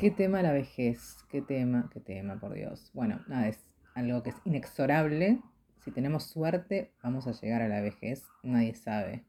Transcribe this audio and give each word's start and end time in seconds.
¿Qué 0.00 0.10
tema 0.10 0.40
la 0.40 0.52
vejez? 0.52 1.18
¿Qué 1.28 1.42
tema? 1.42 1.90
¿Qué 1.92 2.00
tema, 2.00 2.40
por 2.40 2.54
Dios? 2.54 2.90
Bueno, 2.94 3.20
nada, 3.28 3.48
es 3.48 3.58
algo 3.94 4.22
que 4.22 4.30
es 4.30 4.36
inexorable. 4.46 5.42
Si 5.84 5.90
tenemos 5.90 6.24
suerte, 6.24 6.90
vamos 7.02 7.26
a 7.26 7.32
llegar 7.32 7.60
a 7.60 7.68
la 7.68 7.82
vejez. 7.82 8.24
Nadie 8.42 8.74
sabe 8.74 9.26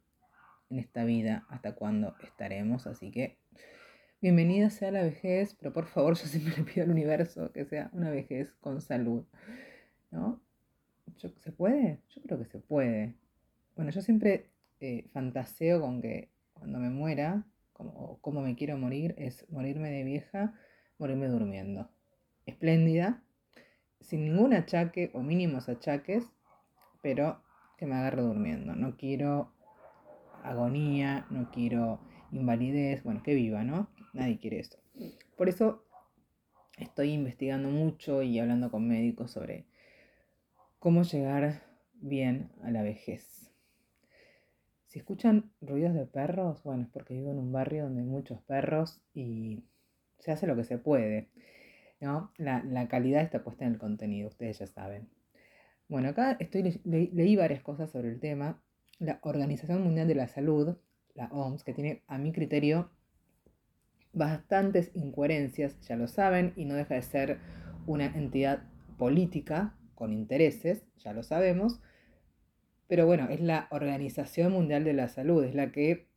en 0.70 0.80
esta 0.80 1.04
vida 1.04 1.46
hasta 1.50 1.76
cuándo 1.76 2.16
estaremos. 2.24 2.88
Así 2.88 3.12
que 3.12 3.38
bienvenida 4.22 4.70
sea 4.70 4.92
la 4.92 5.04
vejez, 5.04 5.56
pero 5.56 5.74
por 5.74 5.88
favor 5.88 6.14
yo 6.18 6.26
siempre 6.26 6.56
le 6.56 6.64
pido 6.64 6.86
al 6.86 6.92
universo 6.92 7.52
que 7.52 7.66
sea 7.66 7.90
una 7.92 8.10
vejez 8.10 8.54
con 8.62 8.80
salud. 8.80 9.26
¿No? 10.10 10.42
¿Se 11.18 11.52
puede? 11.52 12.00
Yo 12.16 12.22
creo 12.22 12.40
que 12.40 12.46
se 12.46 12.60
puede. 12.60 13.16
Bueno, 13.76 13.92
yo 13.92 14.02
siempre 14.02 14.50
eh, 14.80 15.10
fantaseo 15.12 15.82
con 15.82 16.02
que 16.02 16.30
cuando 16.54 16.80
me 16.80 16.90
muera 16.90 17.46
como, 17.74 18.20
cómo 18.22 18.42
me 18.42 18.56
quiero 18.56 18.78
morir, 18.78 19.16
es 19.18 19.46
morirme 19.50 19.90
de 19.90 20.04
vieja, 20.04 20.54
morirme 21.02 21.28
durmiendo. 21.28 21.90
Espléndida, 22.46 23.24
sin 24.00 24.24
ningún 24.24 24.54
achaque 24.54 25.10
o 25.16 25.22
mínimos 25.22 25.68
achaques, 25.68 26.32
pero 27.02 27.42
que 27.78 27.88
me 27.88 27.96
agarre 27.96 28.22
durmiendo. 28.22 28.76
No 28.76 28.96
quiero 28.98 29.52
agonía, 30.44 31.26
no 31.32 31.50
quiero 31.50 32.00
invalidez, 32.32 33.04
bueno, 33.04 33.24
que 33.24 33.34
viva, 33.34 33.64
¿no? 33.64 33.90
Nadie 34.14 34.38
quiere 34.38 34.60
esto. 34.60 34.78
Por 35.36 35.50
eso 35.50 35.84
estoy 36.78 37.14
investigando 37.14 37.70
mucho 37.70 38.22
y 38.22 38.38
hablando 38.38 38.70
con 38.70 38.88
médicos 38.88 39.32
sobre 39.32 39.66
cómo 40.78 41.02
llegar 41.02 41.64
bien 41.96 42.52
a 42.64 42.70
la 42.70 42.84
vejez. 42.84 43.52
Si 44.86 45.00
escuchan 45.00 45.52
ruidos 45.62 45.96
de 45.96 46.06
perros, 46.06 46.62
bueno, 46.64 46.84
es 46.84 46.90
porque 46.90 47.16
vivo 47.16 47.32
en 47.32 47.40
un 47.40 47.52
barrio 47.52 47.86
donde 47.86 48.02
hay 48.02 48.08
muchos 48.08 48.40
perros 48.42 49.02
y 49.16 49.64
se 50.22 50.32
hace 50.32 50.48
lo 50.48 50.56
que 50.56 50.64
se 50.64 50.78
puede. 50.78 51.30
¿no? 52.00 52.32
La, 52.38 52.88
calidad 52.88 53.22
está 53.22 53.44
puesta 53.44 53.66
en 53.66 53.74
el 53.74 53.78
contenido, 53.78 54.30
ustedes 54.30 54.60
ya 54.60 54.68
saben. 54.68 55.10
Bueno, 55.88 56.10
acá 56.10 56.38
estoy, 56.40 56.82
leí 56.86 57.36
varias 57.36 57.62
cosas 57.62 57.92
sobre 57.92 58.10
el 58.10 58.20
tema. 58.20 58.62
La 59.00 59.20
Organización 59.24 59.84
Mundial 59.84 60.08
de 60.08 60.16
la 60.16 60.28
Salud, 60.28 60.78
la 61.16 61.28
OMS, 61.28 61.64
que 61.64 61.74
tiene 61.74 62.04
a 62.08 62.18
mi 62.18 62.32
criterio 62.32 62.92
bastantes 64.14 64.92
incoherencias, 64.94 65.80
ya 65.82 65.96
lo 65.96 66.08
saben, 66.08 66.54
y 66.56 66.66
no 66.66 66.76
deja 66.76 66.96
de 66.96 67.02
ser 67.02 67.40
una 67.88 68.06
entidad 68.06 68.64
política 68.98 69.76
con 69.96 70.14
intereses, 70.14 70.86
ya 70.98 71.14
lo 71.14 71.24
sabemos, 71.24 71.82
pero 72.88 73.06
bueno, 73.06 73.30
es 73.30 73.40
la 73.40 73.68
Organización 73.72 74.52
Mundial 74.52 74.84
de 74.84 74.94
la 74.94 75.08
Salud, 75.08 75.44
es 75.44 75.56
la 75.56 75.72
que 75.72 76.08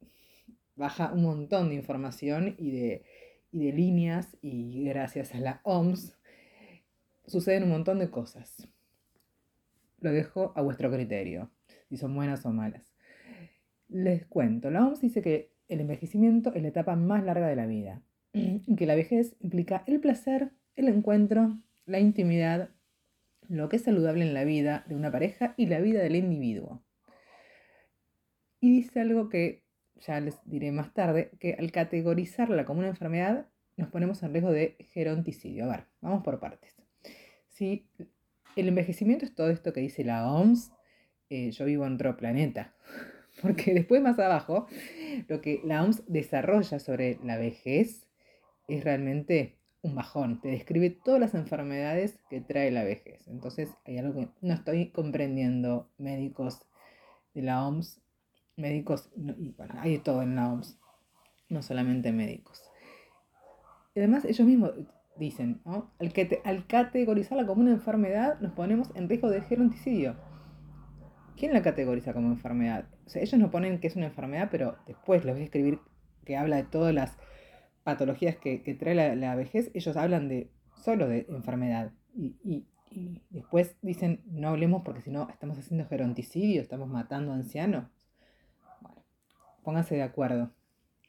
baja 0.77 1.12
un 1.12 1.22
montón 1.22 1.68
de 1.68 1.77
información 1.77 2.56
y 2.58 2.72
de, 2.72 3.05
de 3.55 3.72
líneas 3.72 4.36
y 4.42 4.84
gracias 4.84 5.34
a 5.34 5.38
la 5.38 5.60
OMS 5.62 6.19
suceden 7.27 7.62
un 7.62 7.70
montón 7.70 8.00
de 8.00 8.11
cosas. 8.11 8.69
Lo 10.00 10.12
dejo 10.12 10.52
a 10.56 10.62
vuestro 10.62 10.91
criterio, 10.91 11.50
si 11.88 11.96
son 11.96 12.14
buenas 12.14 12.44
o 12.44 12.52
malas. 12.52 12.94
Les 13.88 14.27
cuento, 14.27 14.70
la 14.70 14.84
OMS 14.84 15.00
dice 15.00 15.22
que 15.22 15.52
el 15.69 15.80
envejecimiento 15.80 16.52
es 16.52 16.62
la 16.62 16.69
etapa 16.69 16.96
más 16.96 17.24
larga 17.24 17.46
de 17.46 17.56
la 17.56 17.66
vida, 17.66 18.02
y 18.33 18.77
que 18.77 18.86
la 18.86 18.96
vejez 18.96 19.36
implica 19.38 19.84
el 19.86 20.00
placer, 20.00 20.50
el 20.74 20.89
encuentro, 20.89 21.56
la 21.86 22.00
intimidad, 22.00 22.70
lo 23.48 23.68
que 23.68 23.77
es 23.77 23.83
saludable 23.83 24.27
en 24.27 24.34
la 24.34 24.44
vida 24.44 24.84
de 24.89 24.96
una 24.96 25.12
pareja 25.12 25.55
y 25.56 25.66
la 25.66 25.80
vida 25.80 26.02
del 26.02 26.16
individuo. 26.16 26.83
Y 28.61 28.72
dice 28.72 29.00
algo 29.00 29.28
que 29.28 29.64
ya 30.00 30.20
les 30.20 30.37
diré 30.45 30.73
más 30.73 30.92
tarde, 30.92 31.31
que 31.39 31.55
al 31.55 31.73
categorizarla 31.73 32.64
como 32.64 32.81
una 32.81 32.89
enfermedad 32.89 33.47
nos 33.77 33.89
ponemos 33.89 34.23
en 34.23 34.33
riesgo 34.33 34.53
de 34.53 34.77
geronticidio. 34.92 35.64
A 35.64 35.69
ver, 35.69 35.86
vamos 36.01 36.23
por 36.23 36.39
partes. 36.39 36.75
Si 37.48 37.86
el 38.56 38.69
envejecimiento 38.69 39.24
es 39.24 39.35
todo 39.35 39.51
esto 39.51 39.73
que 39.73 39.80
dice 39.80 40.05
la 40.05 40.30
OMS, 40.30 40.73
eh, 41.30 41.51
yo 41.51 41.64
vivo 41.64 41.86
en 41.86 41.95
otro 41.95 42.17
planeta, 42.17 42.74
porque 43.42 43.74
después 43.74 44.02
más 44.02 44.18
abajo, 44.18 44.67
lo 45.29 45.41
que 45.41 45.61
la 45.64 45.83
OMS 45.83 46.05
desarrolla 46.07 46.79
sobre 46.79 47.18
la 47.24 47.36
vejez 47.36 48.07
es 48.68 48.85
realmente 48.85 49.57
un 49.83 49.95
bajón, 49.95 50.41
te 50.41 50.48
describe 50.48 50.91
todas 50.91 51.20
las 51.20 51.35
enfermedades 51.35 52.18
que 52.30 52.41
trae 52.41 52.70
la 52.70 52.85
vejez. 52.85 53.27
Entonces 53.29 53.68
hay 53.85 53.98
algo 53.98 54.14
que 54.14 54.29
no 54.41 54.55
estoy 54.55 54.91
comprendiendo, 54.91 55.91
médicos 55.98 56.67
de 57.35 57.42
la 57.42 57.67
OMS, 57.67 58.01
médicos, 58.57 59.11
y 59.17 59.51
bueno, 59.51 59.75
hay 59.79 59.98
todo 59.98 60.23
en 60.23 60.37
la 60.37 60.53
OMS, 60.53 60.79
no 61.48 61.63
solamente 61.63 62.13
médicos. 62.13 62.63
Y 63.95 64.01
además 64.01 64.25
ellos 64.25 64.47
mismos 64.47 64.73
dicen, 65.17 65.61
al, 65.98 66.13
que 66.13 66.41
al 66.45 66.67
categorizarla 66.67 67.47
como 67.47 67.63
una 67.63 67.73
enfermedad 67.73 68.41
nos 68.41 68.53
ponemos 68.53 68.91
en 68.95 69.09
riesgo 69.09 69.31
de 69.31 69.42
geronticidio. 69.42 70.17
¿Quién 71.37 71.53
la 71.53 71.63
categoriza 71.63 72.13
como 72.13 72.29
enfermedad? 72.29 72.87
Ellos 73.15 73.39
no 73.39 73.51
ponen 73.51 73.81
que 73.81 73.89
es 73.89 73.97
una 73.97 74.07
enfermedad, 74.07 74.48
pero 74.51 74.77
después 74.86 75.25
les 75.25 75.35
voy 75.35 75.42
a 75.42 75.45
escribir 75.45 75.81
que 76.25 76.36
habla 76.36 76.57
de 76.57 76.65
todas 76.65 76.95
las 76.95 77.17
patologías 77.83 78.36
que, 78.36 78.59
trae 78.79 79.17
la, 79.17 79.35
vejez, 79.35 79.71
ellos 79.75 79.97
hablan 79.97 80.29
de 80.29 80.51
solo 80.75 81.09
de 81.09 81.27
enfermedad. 81.29 81.92
Y, 82.17 82.67
después 83.31 83.77
dicen, 83.83 84.23
no 84.27 84.48
hablemos 84.48 84.83
porque 84.85 85.03
si 85.03 85.11
no 85.11 85.29
estamos 85.29 85.59
haciendo 85.59 85.86
geronticidio, 85.86 86.63
estamos 86.63 86.89
matando 86.89 87.33
ancianos. 87.33 87.86
Pónganse 89.64 89.97
de 89.97 90.02
acuerdo, 90.02 90.52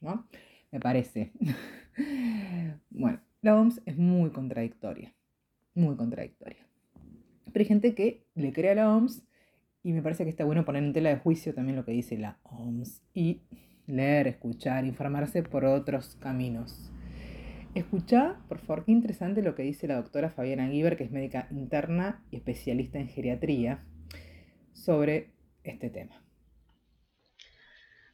¿no? 0.01 0.27
Me 0.71 0.79
parece. 0.79 1.31
bueno, 2.89 3.19
la 3.41 3.55
OMS 3.55 3.81
es 3.85 3.97
muy 3.97 4.31
contradictoria, 4.31 5.13
muy 5.75 5.95
contradictoria. 5.95 6.65
Pero 7.45 7.59
hay 7.59 7.65
gente 7.65 7.93
que 7.93 8.25
le 8.33 8.51
cree 8.53 8.71
a 8.71 8.75
la 8.75 8.95
OMS 8.95 9.23
y 9.83 9.93
me 9.93 10.01
parece 10.01 10.23
que 10.23 10.31
está 10.31 10.45
bueno 10.45 10.65
poner 10.65 10.83
en 10.83 10.93
tela 10.93 11.09
de 11.09 11.17
juicio 11.17 11.53
también 11.53 11.75
lo 11.75 11.85
que 11.85 11.91
dice 11.91 12.17
la 12.17 12.39
OMS. 12.43 13.03
Y 13.13 13.41
leer, 13.87 14.27
escuchar, 14.27 14.85
informarse 14.85 15.43
por 15.43 15.65
otros 15.65 16.15
caminos. 16.15 16.91
Escucha, 17.75 18.37
por 18.47 18.59
favor, 18.59 18.85
qué 18.85 18.93
interesante 18.93 19.41
lo 19.41 19.53
que 19.53 19.63
dice 19.63 19.87
la 19.87 19.97
doctora 19.97 20.29
Fabiana 20.29 20.69
Giver, 20.69 20.97
que 20.97 21.03
es 21.03 21.11
médica 21.11 21.47
interna 21.51 22.23
y 22.31 22.37
especialista 22.37 22.99
en 22.99 23.09
geriatría, 23.09 23.83
sobre 24.71 25.33
este 25.63 25.89
tema. 25.89 26.24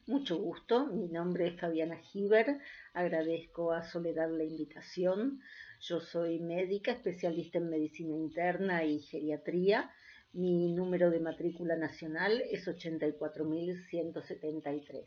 Mucho 0.08 0.36
gusto, 0.36 0.88
mi 0.88 1.06
nombre 1.06 1.46
es 1.46 1.60
Fabiana 1.60 1.96
Giver, 1.96 2.58
agradezco 2.92 3.70
a 3.70 3.84
Soledad 3.84 4.36
la 4.36 4.42
invitación. 4.42 5.40
Yo 5.80 6.00
soy 6.00 6.40
médica, 6.40 6.90
especialista 6.90 7.58
en 7.58 7.70
medicina 7.70 8.16
interna 8.16 8.84
y 8.84 8.98
geriatría. 8.98 9.92
Mi 10.32 10.72
número 10.72 11.08
de 11.08 11.20
matrícula 11.20 11.76
nacional 11.76 12.42
es 12.50 12.66
84.173. 12.66 15.04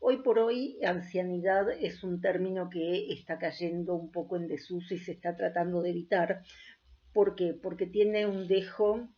Hoy 0.00 0.22
por 0.22 0.38
hoy, 0.38 0.78
ancianidad 0.82 1.70
es 1.70 2.02
un 2.02 2.22
término 2.22 2.70
que 2.70 3.12
está 3.12 3.38
cayendo 3.38 3.96
un 3.96 4.10
poco 4.10 4.36
en 4.36 4.48
desuso 4.48 4.94
y 4.94 4.98
se 4.98 5.12
está 5.12 5.36
tratando 5.36 5.82
de 5.82 5.90
evitar. 5.90 6.42
¿Por 7.12 7.34
qué? 7.34 7.52
Porque 7.52 7.84
tiene 7.84 8.24
un 8.24 8.48
dejo 8.48 9.10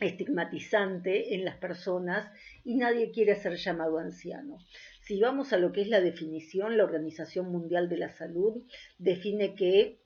estigmatizante 0.00 1.34
en 1.34 1.44
las 1.44 1.56
personas 1.56 2.30
y 2.64 2.76
nadie 2.76 3.10
quiere 3.10 3.36
ser 3.36 3.56
llamado 3.56 3.98
anciano. 3.98 4.58
Si 5.00 5.20
vamos 5.20 5.52
a 5.52 5.58
lo 5.58 5.72
que 5.72 5.82
es 5.82 5.88
la 5.88 6.00
definición, 6.00 6.76
la 6.76 6.84
Organización 6.84 7.50
Mundial 7.50 7.88
de 7.88 7.96
la 7.98 8.10
Salud 8.10 8.62
define 8.98 9.54
que 9.54 10.00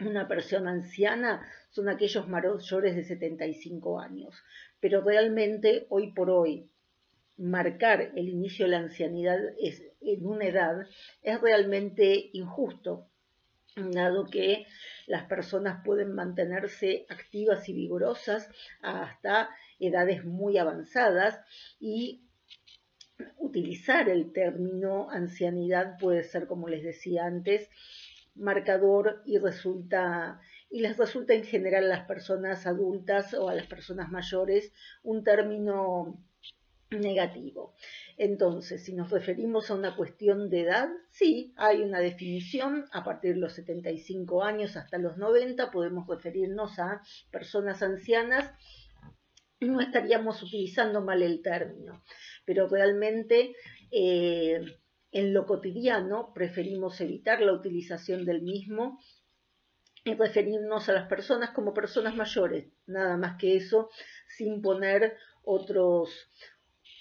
una 0.00 0.26
persona 0.28 0.70
anciana 0.70 1.46
son 1.70 1.88
aquellos 1.88 2.28
mayores 2.28 2.96
de 2.96 3.04
75 3.04 4.00
años, 4.00 4.34
pero 4.80 5.02
realmente 5.02 5.86
hoy 5.88 6.12
por 6.12 6.30
hoy 6.30 6.68
marcar 7.36 8.12
el 8.14 8.28
inicio 8.28 8.66
de 8.66 8.72
la 8.72 8.78
ancianidad 8.78 9.38
en 10.00 10.26
una 10.26 10.46
edad 10.46 10.86
es 11.22 11.40
realmente 11.40 12.30
injusto, 12.32 13.08
dado 13.76 14.26
que 14.26 14.66
las 15.06 15.24
personas 15.24 15.82
pueden 15.84 16.14
mantenerse 16.14 17.06
activas 17.08 17.68
y 17.68 17.72
vigorosas 17.72 18.48
hasta 18.82 19.50
edades 19.78 20.24
muy 20.24 20.58
avanzadas 20.58 21.40
y 21.80 22.22
utilizar 23.38 24.08
el 24.08 24.32
término 24.32 25.10
ancianidad 25.10 25.98
puede 25.98 26.24
ser, 26.24 26.46
como 26.46 26.68
les 26.68 26.82
decía 26.82 27.26
antes, 27.26 27.68
marcador 28.34 29.22
y 29.24 29.38
resulta 29.38 30.40
y 30.70 30.80
les 30.80 30.96
resulta 30.96 31.34
en 31.34 31.44
general 31.44 31.84
a 31.84 31.98
las 31.98 32.06
personas 32.06 32.66
adultas 32.66 33.32
o 33.34 33.48
a 33.48 33.54
las 33.54 33.66
personas 33.68 34.10
mayores 34.10 34.72
un 35.04 35.22
término 35.22 36.18
negativo. 36.90 37.74
Entonces, 38.16 38.84
si 38.84 38.94
nos 38.94 39.10
referimos 39.10 39.70
a 39.70 39.74
una 39.74 39.96
cuestión 39.96 40.48
de 40.48 40.60
edad, 40.62 40.88
sí, 41.10 41.52
hay 41.56 41.82
una 41.82 42.00
definición, 42.00 42.86
a 42.92 43.02
partir 43.02 43.34
de 43.34 43.40
los 43.40 43.54
75 43.54 44.44
años 44.44 44.76
hasta 44.76 44.98
los 44.98 45.16
90 45.18 45.70
podemos 45.70 46.06
referirnos 46.08 46.78
a 46.78 47.02
personas 47.30 47.82
ancianas. 47.82 48.52
No 49.60 49.80
estaríamos 49.80 50.42
utilizando 50.42 51.00
mal 51.00 51.22
el 51.22 51.42
término, 51.42 52.02
pero 52.44 52.68
realmente 52.68 53.54
eh, 53.90 54.60
En 55.12 55.32
lo 55.32 55.46
cotidiano 55.46 56.32
preferimos 56.34 57.00
evitar 57.00 57.40
la 57.40 57.52
utilización 57.52 58.24
del 58.24 58.42
mismo 58.42 58.98
y 60.04 60.14
referirnos 60.14 60.88
a 60.88 60.92
las 60.92 61.08
personas 61.08 61.50
como 61.50 61.72
personas 61.72 62.16
mayores, 62.16 62.66
nada 62.86 63.16
más 63.16 63.36
que 63.38 63.56
eso, 63.56 63.90
sin 64.26 64.60
poner 64.60 65.16
otros, 65.44 66.10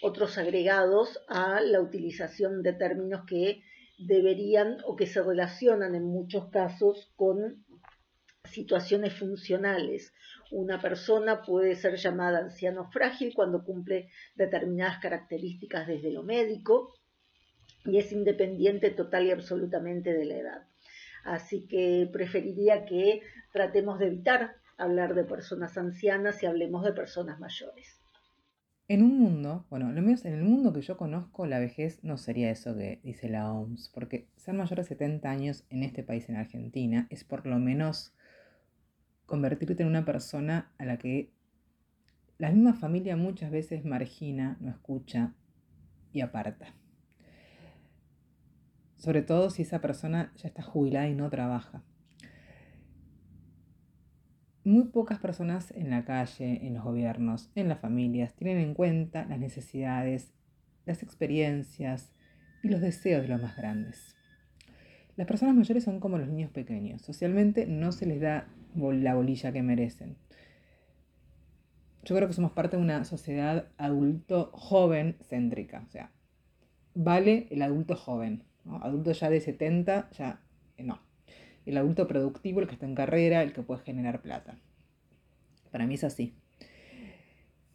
otros 0.04 0.38
agregados 0.38 1.24
a 1.30 1.62
la 1.62 1.80
utilización 1.80 2.62
de 2.62 2.74
términos 2.74 3.22
que 3.26 3.64
deberían 3.98 4.80
o 4.86 4.98
que 4.98 5.08
se 5.08 5.24
relacionan 5.24 5.96
en 5.96 6.04
muchos 6.04 6.50
casos 6.50 7.14
con 7.16 7.66
situaciones 8.44 9.14
funcionales. 9.14 10.14
Una 10.52 10.82
persona 10.82 11.42
puede 11.42 11.76
ser 11.76 11.96
llamada 11.96 12.40
anciano 12.40 12.92
frágil 12.92 13.34
cuando 13.34 13.64
cumple 13.64 14.10
determinadas 14.36 15.00
características 15.00 15.88
desde 15.88 16.12
lo 16.12 16.24
médico 16.24 16.94
y 17.86 17.98
es 17.98 18.12
independiente 18.12 18.90
total 18.90 19.28
y 19.28 19.32
absolutamente 19.32 20.14
de 20.14 20.26
la 20.26 20.36
edad. 20.36 20.68
Así 21.24 21.66
que 21.66 22.10
preferiría 22.12 22.84
que 22.84 23.22
tratemos 23.54 24.00
de 24.00 24.08
evitar 24.08 24.58
hablar 24.78 25.16
de 25.16 25.24
personas 25.24 25.78
ancianas 25.78 26.44
y 26.44 26.46
hablemos 26.46 26.84
de 26.84 26.92
personas 26.92 27.40
mayores. 27.40 28.03
En 28.90 29.02
un 29.02 29.18
mundo, 29.18 29.66
bueno, 29.70 29.94
lo 29.94 30.02
mío 30.02 30.18
en 30.26 30.34
el 30.34 30.44
mundo 30.44 30.74
que 30.74 30.82
yo 30.82 30.98
conozco, 30.98 31.46
la 31.46 31.60
vejez 31.60 32.04
no 32.04 32.18
sería 32.18 32.52
eso 32.52 32.76
que 32.76 33.00
dice 33.02 33.30
la 33.30 33.52
OMS, 33.54 33.90
porque 33.94 34.28
ser 34.36 34.56
mayor 34.56 34.80
de 34.80 34.84
70 34.84 35.30
años 35.30 35.64
en 35.70 35.84
este 35.84 36.04
país, 36.04 36.28
en 36.28 36.36
Argentina, 36.36 37.08
es 37.10 37.24
por 37.24 37.48
lo 37.48 37.60
menos 37.60 38.14
convertirte 39.26 39.84
en 39.84 39.90
una 39.90 40.04
persona 40.04 40.74
a 40.78 40.86
la 40.86 40.98
que 40.98 41.32
la 42.38 42.52
misma 42.52 42.74
familia 42.74 43.16
muchas 43.16 43.52
veces 43.52 43.86
margina, 43.86 44.58
no 44.60 44.70
escucha 44.70 45.34
y 46.12 46.20
aparta. 46.20 46.76
Sobre 48.98 49.22
todo 49.22 49.50
si 49.50 49.62
esa 49.62 49.80
persona 49.80 50.34
ya 50.36 50.50
está 50.50 50.62
jubilada 50.62 51.08
y 51.08 51.16
no 51.16 51.30
trabaja. 51.30 51.84
Muy 54.65 54.86
pocas 54.86 55.19
personas 55.19 55.71
en 55.71 55.89
la 55.89 56.06
calle, 56.06 56.65
en 56.65 56.74
los 56.74 56.83
gobiernos, 56.83 57.51
en 57.56 57.68
las 57.68 57.80
familias, 57.80 58.33
tienen 58.33 58.60
en 58.60 58.74
cuenta 58.74 59.25
las 59.25 59.39
necesidades, 59.39 60.33
las 60.86 61.04
experiencias 61.04 62.13
y 62.63 62.69
los 62.69 62.80
deseos 62.80 63.24
de 63.24 63.27
los 63.27 63.42
más 63.42 63.57
grandes. 63.57 64.15
Las 65.15 65.27
personas 65.27 65.56
mayores 65.56 65.83
son 65.83 66.00
como 66.00 66.18
los 66.18 66.27
niños 66.27 66.50
pequeños. 66.50 67.01
Socialmente 67.01 67.68
no 67.68 67.92
se 67.92 68.06
les 68.06 68.21
da 68.21 68.48
la 68.75 69.15
bolilla 69.15 69.51
que 69.51 69.62
merecen. 69.62 70.15
Yo 72.04 72.15
creo 72.15 72.27
que 72.27 72.33
somos 72.33 72.51
parte 72.51 72.77
de 72.77 72.83
una 72.83 73.06
sociedad 73.06 73.68
adulto 73.77 74.50
joven 74.54 75.18
céntrica. 75.30 75.83
O 75.86 75.89
sea, 75.89 76.12
vale 76.95 77.48
el 77.51 77.62
adulto 77.62 77.95
joven. 77.95 78.44
Adulto 78.81 79.12
ya 79.12 79.30
de 79.30 79.39
70, 79.39 80.10
ya 80.12 80.42
eh, 80.77 80.83
no. 80.83 81.00
El 81.65 81.77
adulto 81.77 82.07
productivo, 82.07 82.60
el 82.62 82.68
que 82.68 82.74
está 82.74 82.86
en 82.86 82.95
carrera, 82.95 83.42
el 83.42 83.54
que 83.54 83.62
puede 83.62 83.81
generar 83.83 84.21
plata. 84.21 84.57
Para 85.71 85.88
mí 85.88 85.95
es 85.95 86.04
así. 86.04 86.33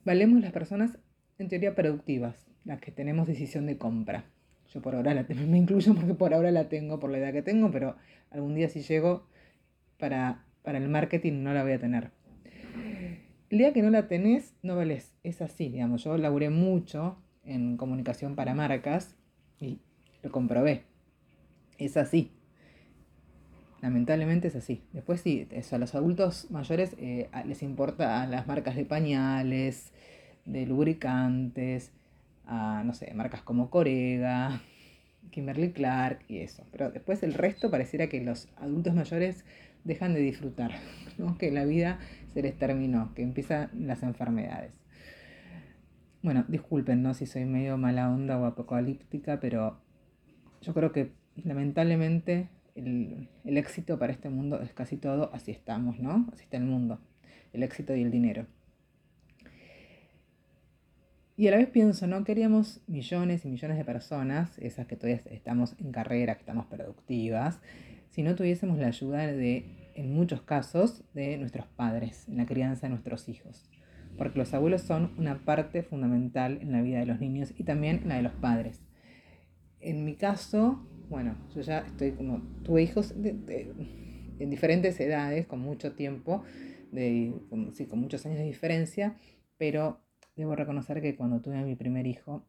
Valemos 0.04 0.40
las 0.40 0.52
personas 0.52 0.98
en 1.38 1.48
teoría 1.48 1.74
productivas, 1.74 2.46
las 2.64 2.80
que 2.80 2.92
tenemos 2.92 3.26
decisión 3.26 3.66
de 3.66 3.78
compra. 3.78 4.24
Yo 4.72 4.82
por 4.82 4.94
ahora 4.94 5.14
la 5.14 5.26
me 5.46 5.58
incluyo 5.58 5.94
porque 5.94 6.14
por 6.14 6.34
ahora 6.34 6.50
la 6.50 6.68
tengo 6.68 7.00
por 7.00 7.10
la 7.10 7.18
edad 7.18 7.32
que 7.32 7.42
tengo, 7.42 7.70
pero 7.70 7.96
algún 8.30 8.54
día 8.54 8.68
si 8.68 8.82
llego 8.82 9.26
para, 9.98 10.44
para 10.62 10.78
el 10.78 10.88
marketing 10.88 11.42
no 11.42 11.54
la 11.54 11.62
voy 11.62 11.72
a 11.72 11.80
tener. 11.80 12.10
El 13.50 13.58
día 13.58 13.72
que 13.72 13.80
no 13.80 13.88
la 13.88 14.08
tenés, 14.08 14.54
no 14.62 14.76
vales. 14.76 15.14
Es 15.22 15.40
así, 15.40 15.70
digamos. 15.70 16.04
Yo 16.04 16.18
laburé 16.18 16.50
mucho 16.50 17.16
en 17.44 17.78
comunicación 17.78 18.36
para 18.36 18.54
marcas 18.54 19.16
y 19.58 19.80
lo 20.22 20.30
comprobé. 20.30 20.84
Es 21.78 21.96
así. 21.96 22.30
Lamentablemente 23.80 24.48
es 24.48 24.56
así. 24.56 24.82
Después 24.92 25.20
sí, 25.20 25.46
eso, 25.50 25.76
a 25.76 25.78
los 25.78 25.94
adultos 25.94 26.50
mayores 26.50 26.96
eh, 26.98 27.28
les 27.46 27.62
importa 27.62 28.26
las 28.26 28.46
marcas 28.46 28.74
de 28.74 28.84
pañales, 28.84 29.92
de 30.44 30.66
lubricantes, 30.66 31.92
a, 32.46 32.82
no 32.84 32.94
sé, 32.94 33.12
marcas 33.14 33.42
como 33.42 33.70
Corega, 33.70 34.60
Kimberly 35.30 35.72
Clark 35.72 36.20
y 36.28 36.38
eso. 36.38 36.66
Pero 36.72 36.90
después 36.90 37.22
el 37.22 37.34
resto 37.34 37.70
pareciera 37.70 38.08
que 38.08 38.20
los 38.20 38.48
adultos 38.56 38.94
mayores 38.94 39.44
dejan 39.84 40.12
de 40.12 40.20
disfrutar, 40.20 40.72
que 41.38 41.52
la 41.52 41.64
vida 41.64 42.00
se 42.32 42.42
les 42.42 42.58
terminó, 42.58 43.14
que 43.14 43.22
empiezan 43.22 43.70
las 43.74 44.02
enfermedades. 44.02 44.72
Bueno, 46.20 46.44
disculpen. 46.48 47.14
Si 47.14 47.26
soy 47.26 47.44
medio 47.44 47.76
mala 47.76 48.10
onda 48.10 48.38
o 48.38 48.44
apocalíptica, 48.44 49.38
pero 49.38 49.80
yo 50.62 50.74
creo 50.74 50.90
que 50.90 51.12
lamentablemente 51.36 52.48
el, 52.78 53.56
éxito 53.56 53.98
para 53.98 54.12
este 54.12 54.28
mundo 54.28 54.60
es 54.62 54.72
casi 54.72 54.96
todo, 54.96 55.30
así 55.32 55.50
estamos, 55.50 55.98
¿no? 55.98 56.28
Así 56.32 56.44
está 56.44 56.56
el 56.56 56.64
mundo, 56.64 57.00
el 57.52 57.62
éxito 57.62 57.94
y 57.94 58.02
el 58.02 58.10
dinero. 58.10 58.46
Y 61.36 61.46
a 61.46 61.52
la 61.52 61.58
vez 61.58 61.68
pienso, 61.68 62.06
¿no? 62.06 62.24
Queríamos 62.24 62.80
millones 62.88 63.44
y 63.44 63.48
millones 63.48 63.78
de 63.78 63.84
personas, 63.84 64.58
esas 64.58 64.86
que 64.86 64.96
todavía 64.96 65.22
estamos 65.30 65.76
en 65.78 65.92
carrera, 65.92 66.34
que 66.34 66.40
estamos 66.40 66.66
productivas, 66.66 67.60
si 68.10 68.22
no 68.22 68.34
tuviésemos 68.34 68.78
la 68.78 68.88
ayuda 68.88 69.26
de, 69.26 69.92
en 69.94 70.12
muchos 70.12 70.42
casos, 70.42 71.04
de 71.14 71.38
nuestros 71.38 71.66
padres, 71.66 72.26
en 72.28 72.38
la 72.38 72.46
crianza 72.46 72.86
de 72.86 72.90
nuestros 72.90 73.28
hijos. 73.28 73.70
Porque 74.16 74.38
los 74.38 74.52
abuelos 74.52 74.82
son 74.82 75.12
una 75.16 75.44
parte 75.44 75.84
fundamental 75.84 76.58
en 76.60 76.72
la 76.72 76.82
vida 76.82 76.98
de 76.98 77.06
los 77.06 77.20
niños 77.20 77.54
y 77.56 77.62
también 77.62 78.00
en 78.02 78.08
la 78.08 78.16
de 78.16 78.22
los 78.22 78.32
padres. 78.32 78.80
En 79.80 80.04
mi 80.04 80.16
caso, 80.16 80.84
bueno, 81.08 81.36
yo 81.54 81.60
ya 81.62 81.80
estoy 81.80 82.12
como, 82.12 82.42
tuve 82.64 82.82
hijos 82.82 83.12
en 83.12 84.50
diferentes 84.50 85.00
edades, 85.00 85.46
con 85.46 85.60
mucho 85.60 85.92
tiempo, 85.92 86.44
de, 86.92 87.34
sí, 87.72 87.86
con 87.86 88.00
muchos 88.00 88.24
años 88.26 88.38
de 88.38 88.44
diferencia, 88.44 89.16
pero 89.56 90.00
debo 90.36 90.54
reconocer 90.54 91.00
que 91.02 91.16
cuando 91.16 91.40
tuve 91.40 91.58
a 91.58 91.62
mi 91.62 91.76
primer 91.76 92.06
hijo, 92.06 92.46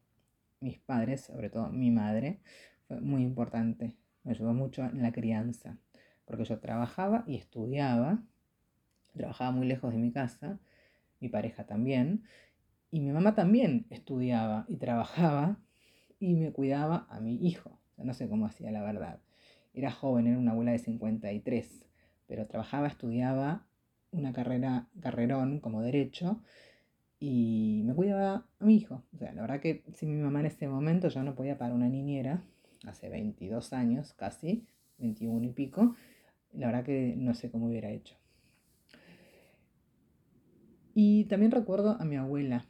mis 0.60 0.78
padres, 0.78 1.22
sobre 1.22 1.50
todo 1.50 1.70
mi 1.70 1.90
madre, 1.90 2.40
fue 2.86 3.00
muy 3.00 3.22
importante. 3.22 3.96
Me 4.24 4.32
ayudó 4.32 4.52
mucho 4.52 4.84
en 4.84 5.02
la 5.02 5.12
crianza, 5.12 5.78
porque 6.26 6.44
yo 6.44 6.58
trabajaba 6.58 7.24
y 7.26 7.36
estudiaba, 7.36 8.22
trabajaba 9.14 9.50
muy 9.52 9.66
lejos 9.66 9.92
de 9.92 9.98
mi 9.98 10.12
casa, 10.12 10.60
mi 11.18 11.28
pareja 11.28 11.64
también, 11.64 12.24
y 12.90 13.00
mi 13.00 13.12
mamá 13.12 13.34
también 13.34 13.86
estudiaba 13.90 14.66
y 14.68 14.76
trabajaba 14.76 15.58
y 16.18 16.34
me 16.34 16.52
cuidaba 16.52 17.06
a 17.08 17.20
mi 17.20 17.36
hijo. 17.36 17.79
No 18.04 18.14
sé 18.14 18.28
cómo 18.28 18.46
hacía 18.46 18.70
la 18.70 18.82
verdad. 18.82 19.20
Era 19.72 19.90
joven, 19.90 20.26
era 20.26 20.38
una 20.38 20.52
abuela 20.52 20.72
de 20.72 20.78
53, 20.78 21.86
pero 22.26 22.46
trabajaba, 22.46 22.88
estudiaba 22.88 23.66
una 24.10 24.32
carrera, 24.32 24.88
carrerón 25.00 25.60
como 25.60 25.82
derecho 25.82 26.40
y 27.20 27.82
me 27.84 27.94
cuidaba 27.94 28.46
a 28.58 28.64
mi 28.64 28.76
hijo. 28.76 29.04
O 29.14 29.18
sea, 29.18 29.32
la 29.32 29.42
verdad 29.42 29.60
que 29.60 29.84
si 29.94 30.06
mi 30.06 30.16
mamá 30.16 30.40
en 30.40 30.46
ese 30.46 30.68
momento 30.68 31.08
yo 31.08 31.22
no 31.22 31.34
podía 31.34 31.58
pagar 31.58 31.74
una 31.74 31.88
niñera, 31.88 32.42
hace 32.86 33.08
22 33.08 33.72
años 33.72 34.14
casi, 34.14 34.66
21 34.98 35.46
y 35.46 35.50
pico, 35.50 35.94
la 36.52 36.66
verdad 36.66 36.84
que 36.84 37.14
no 37.16 37.34
sé 37.34 37.50
cómo 37.50 37.66
hubiera 37.66 37.90
hecho. 37.90 38.16
Y 40.94 41.24
también 41.24 41.52
recuerdo 41.52 41.96
a 42.00 42.04
mi 42.04 42.16
abuela, 42.16 42.64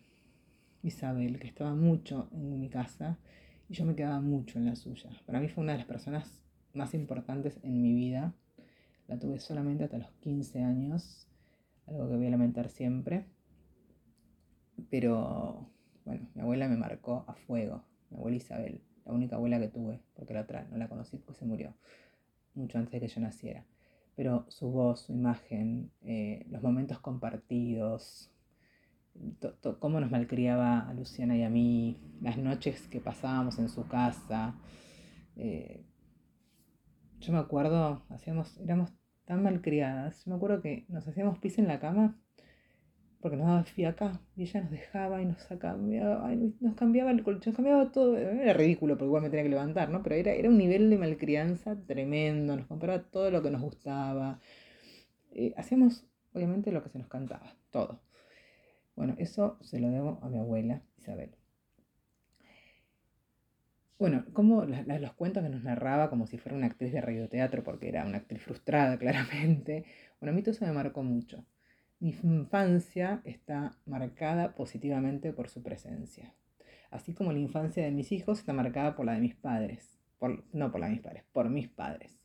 Isabel, 0.82 1.38
que 1.38 1.46
estaba 1.46 1.75
mucho 1.75 2.28
en 2.32 2.60
mi 2.60 2.68
casa 2.68 3.18
y 3.70 3.74
yo 3.74 3.86
me 3.86 3.94
quedaba 3.94 4.20
mucho 4.20 4.58
en 4.58 4.66
la 4.66 4.74
suya. 4.74 5.08
Para 5.26 5.38
mí 5.38 5.48
fue 5.48 5.62
una 5.62 5.72
de 5.72 5.78
las 5.78 5.86
personas 5.86 6.42
más 6.74 6.92
importantes 6.92 7.60
en 7.62 7.80
mi 7.80 7.94
vida. 7.94 8.34
La 9.06 9.16
tuve 9.16 9.38
solamente 9.38 9.84
hasta 9.84 9.96
los 9.96 10.10
15 10.22 10.64
años, 10.64 11.28
algo 11.86 12.08
que 12.08 12.16
voy 12.16 12.26
a 12.26 12.30
lamentar 12.30 12.68
siempre. 12.68 13.26
Pero 14.90 15.70
bueno, 16.04 16.28
mi 16.34 16.42
abuela 16.42 16.66
me 16.66 16.76
marcó 16.76 17.24
a 17.28 17.34
fuego, 17.34 17.84
mi 18.10 18.16
abuela 18.16 18.38
Isabel, 18.38 18.80
la 19.04 19.12
única 19.12 19.36
abuela 19.36 19.60
que 19.60 19.68
tuve, 19.68 20.00
porque 20.14 20.34
la 20.34 20.40
otra 20.40 20.66
no 20.68 20.76
la 20.76 20.88
conocí 20.88 21.18
porque 21.18 21.38
se 21.38 21.44
murió 21.44 21.72
mucho 22.54 22.76
antes 22.76 22.90
de 22.90 23.06
que 23.06 23.06
yo 23.06 23.20
naciera. 23.20 23.64
Pero 24.16 24.46
su 24.48 24.68
voz, 24.68 25.02
su 25.02 25.12
imagen, 25.12 25.92
eh, 26.02 26.44
los 26.50 26.60
momentos 26.60 26.98
compartidos, 26.98 28.32
cómo 29.78 30.00
nos 30.00 30.10
malcriaba 30.10 30.80
a 30.88 30.94
Luciana 30.94 31.36
y 31.36 31.42
a 31.42 31.50
mí, 31.50 31.98
las 32.20 32.38
noches 32.38 32.88
que 32.88 33.00
pasábamos 33.00 33.58
en 33.58 33.68
su 33.68 33.86
casa. 33.86 34.54
Eh, 35.36 35.84
yo 37.20 37.32
me 37.32 37.38
acuerdo, 37.38 38.02
hacíamos, 38.08 38.58
éramos 38.60 38.92
tan 39.24 39.42
malcriadas. 39.42 40.24
Yo 40.24 40.30
me 40.30 40.36
acuerdo 40.36 40.60
que 40.62 40.86
nos 40.88 41.06
hacíamos 41.06 41.38
pis 41.38 41.58
en 41.58 41.68
la 41.68 41.80
cama 41.80 42.16
porque 43.20 43.36
nos 43.36 43.46
daba 43.46 43.64
fiaca 43.64 44.20
y 44.34 44.42
ella 44.42 44.62
nos 44.62 44.70
dejaba 44.70 45.20
y 45.22 45.26
nos 45.26 45.44
cambiaba, 45.58 46.30
nos 46.60 46.74
cambiaba 46.74 47.10
el 47.10 47.22
colchón, 47.22 47.52
cambiaba 47.52 47.92
todo, 47.92 48.16
era 48.16 48.54
ridículo 48.54 48.94
porque 48.94 49.06
igual 49.06 49.22
me 49.22 49.30
tenía 49.30 49.44
que 49.44 49.50
levantar, 49.50 49.90
¿no? 49.90 50.02
Pero 50.02 50.16
era, 50.16 50.32
era 50.32 50.48
un 50.48 50.56
nivel 50.56 50.88
de 50.90 50.98
malcrianza 50.98 51.76
tremendo, 51.86 52.56
nos 52.56 52.66
compraba 52.66 53.02
todo 53.02 53.30
lo 53.30 53.42
que 53.42 53.50
nos 53.50 53.60
gustaba, 53.60 54.40
eh, 55.32 55.52
hacíamos 55.56 56.06
obviamente 56.32 56.72
lo 56.72 56.82
que 56.82 56.88
se 56.88 56.98
nos 56.98 57.08
cantaba, 57.08 57.56
todo. 57.70 58.00
Bueno, 59.00 59.14
eso 59.16 59.57
se 59.62 59.80
lo 59.80 59.88
debo 59.88 60.19
a 60.21 60.28
mi 60.28 60.37
abuela 60.37 60.83
Isabel. 60.99 61.30
bueno, 63.99 64.26
como 64.35 64.66
los 64.66 65.12
cuentos 65.14 65.42
que 65.42 65.49
nos 65.49 65.62
narraba 65.62 66.11
como 66.11 66.26
si 66.26 66.37
fuera 66.37 66.59
una 66.59 66.66
actriz 66.66 66.92
de 66.92 67.00
radioteatro, 67.00 67.64
porque 67.64 67.88
era 67.88 68.04
una 68.04 68.19
actriz 68.19 68.42
frustrada, 68.42 68.99
claramente. 69.02 69.87
Bueno, 70.21 70.33
a 70.33 70.37
mí 70.37 70.42
todo 70.42 70.50
eso 70.50 70.66
me 70.66 70.73
marcó 70.73 71.02
mucho. 71.02 71.47
Mi 71.99 72.11
infancia 72.11 73.23
está 73.25 73.75
marcada 73.87 74.54
positivamente 74.54 75.33
por 75.33 75.49
su 75.49 75.62
presencia. 75.62 76.35
Así 76.90 77.14
como 77.14 77.33
la 77.33 77.38
infancia 77.38 77.83
de 77.83 77.92
mis 77.92 78.12
hijos 78.12 78.40
está 78.40 78.52
marcada 78.52 78.97
por 78.97 79.07
la 79.07 79.14
de 79.14 79.21
mis 79.21 79.35
padres. 79.35 79.99
Por, 80.19 80.45
no 80.52 80.71
por 80.71 80.80
la 80.80 80.88
de 80.88 80.92
mis 80.92 81.02
padres, 81.02 81.25
por 81.33 81.49
mis 81.49 81.71
padres. 81.71 82.21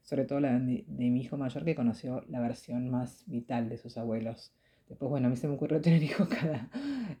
Sobre 0.00 0.24
todo 0.24 0.40
la 0.40 0.54
de 0.54 0.60
mi, 0.60 0.84
de 0.88 1.10
mi 1.10 1.20
hijo 1.20 1.36
mayor 1.36 1.66
que 1.66 1.74
conoció 1.74 2.24
la 2.28 2.40
versión 2.40 2.88
más 2.88 3.24
vital 3.26 3.68
de 3.68 3.76
sus 3.76 3.98
abuelos. 3.98 4.54
Después, 4.88 5.10
bueno, 5.10 5.28
a 5.28 5.30
mí 5.30 5.36
se 5.36 5.48
me 5.48 5.54
ocurrió 5.54 5.80
tener 5.82 6.02
hijos 6.02 6.28
cada 6.28 6.70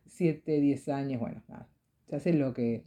7, 0.06 0.60
10 0.60 0.88
años. 0.88 1.20
Bueno, 1.20 1.42
nada. 1.48 1.68
Se 2.08 2.16
hace 2.16 2.32
lo 2.32 2.52
que 2.52 2.84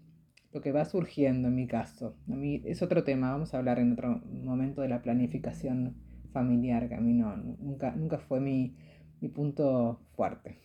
lo 0.57 0.61
que 0.61 0.71
va 0.71 0.85
surgiendo 0.85 1.49
en 1.49 1.55
mi 1.55 1.67
caso. 1.67 2.15
A 2.31 2.35
mí 2.35 2.61
es 2.65 2.81
otro 2.81 3.03
tema, 3.03 3.31
vamos 3.31 3.53
a 3.53 3.57
hablar 3.57 3.79
en 3.79 3.93
otro 3.93 4.21
momento 4.25 4.81
de 4.81 4.89
la 4.89 5.01
planificación 5.01 5.95
familiar, 6.31 6.87
que 6.87 6.95
a 6.95 7.01
mí 7.01 7.13
no, 7.13 7.35
nunca, 7.37 7.91
nunca 7.91 8.17
fue 8.17 8.39
mi, 8.39 8.75
punto 9.33 10.01
fuerte. 10.15 10.59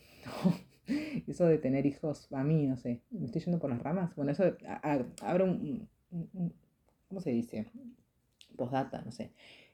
Eso 1.27 1.45
de 1.45 1.57
tener 1.57 1.85
hijos, 1.85 2.31
a 2.33 2.43
mí, 2.43 2.67
no 2.67 2.77
sé, 2.77 3.01
me 3.11 3.25
estoy 3.25 3.41
yendo 3.41 3.59
por 3.59 3.69
las 3.69 3.81
ramas. 3.81 4.15
Bueno, 4.15 4.31
eso 4.31 4.43
abre 5.21 5.43
un, 5.43 5.87
¿cómo 7.07 7.21
se 7.21 7.31
dice? 7.31 7.67
Postdata, 8.57 9.01
no 9.01 9.11
sé. 9.11 9.31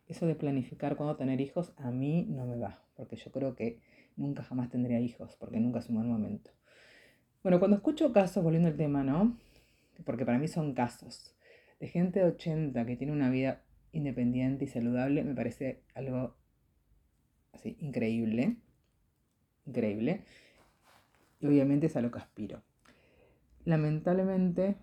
Eso 0.08 0.27
de 0.27 0.36
planificar 0.36 0.96
cuándo 0.96 1.15
tener 1.15 1.41
hijos, 1.41 1.74
a 1.77 1.91
mí 1.91 2.27
no 2.29 2.46
me 2.46 2.58
va, 2.58 2.84
porque 2.96 3.15
yo 3.15 3.31
creo 3.31 3.55
que 3.55 3.79
nunca 4.20 4.44
jamás 4.44 4.70
tendría 4.70 5.00
hijos, 5.00 5.36
porque 5.40 5.60
nunca 5.60 5.80
es 5.80 5.90
un 5.90 5.96
buen 5.96 6.10
momento. 6.10 6.52
Bueno, 7.42 7.60
cuando 7.60 7.78
escucho 7.78 8.12
casos, 8.12 8.44
volviendo 8.44 8.68
al 8.68 8.76
tema, 8.76 9.04
¿no? 9.04 9.38
porque 10.06 10.26
para 10.26 10.38
mí 10.38 10.48
son 10.48 10.74
casos, 10.74 11.36
de 11.80 11.88
gente 11.88 12.20
de 12.20 12.26
80 12.26 12.86
que 12.86 12.96
tiene 12.96 13.14
una 13.14 13.30
vida 13.30 13.64
independiente 13.92 14.66
y 14.66 14.68
saludable, 14.68 15.24
me 15.24 15.36
parece 15.36 15.84
algo 15.94 16.36
así 17.54 17.78
increíble, 17.80 18.58
increíble, 19.66 20.24
y 21.40 21.48
obviamente 21.48 21.88
es 21.88 21.96
a 21.96 22.02
lo 22.02 22.12
que 22.12 22.20
aspiro. 22.20 22.62
Lamentablemente, 23.66 24.78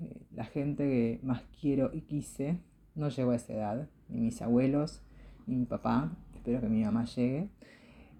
eh, 0.00 0.22
la 0.34 0.44
gente 0.44 0.84
que 0.84 1.20
más 1.22 1.42
quiero 1.60 1.90
y 1.92 2.02
quise 2.02 2.58
no 2.94 3.08
llegó 3.08 3.30
a 3.30 3.36
esa 3.36 3.52
edad, 3.52 3.88
ni 4.08 4.20
mis 4.20 4.42
abuelos, 4.42 5.02
ni 5.46 5.56
mi 5.56 5.66
papá, 5.66 6.16
espero 6.34 6.60
que 6.60 6.68
mi 6.68 6.82
mamá 6.82 7.04
llegue, 7.04 7.48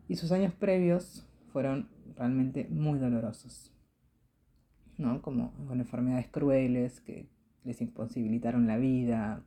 y 0.08 0.16
sus 0.16 0.32
años 0.32 0.52
previos 0.54 1.26
fueron 1.52 1.88
realmente 2.16 2.66
muy 2.70 2.98
dolorosos. 2.98 3.72
¿no? 4.98 5.22
Como 5.22 5.52
con 5.66 5.80
enfermedades 5.80 6.28
crueles 6.28 7.00
que 7.00 7.30
les 7.64 7.80
imposibilitaron 7.80 8.66
la 8.66 8.76
vida. 8.76 9.42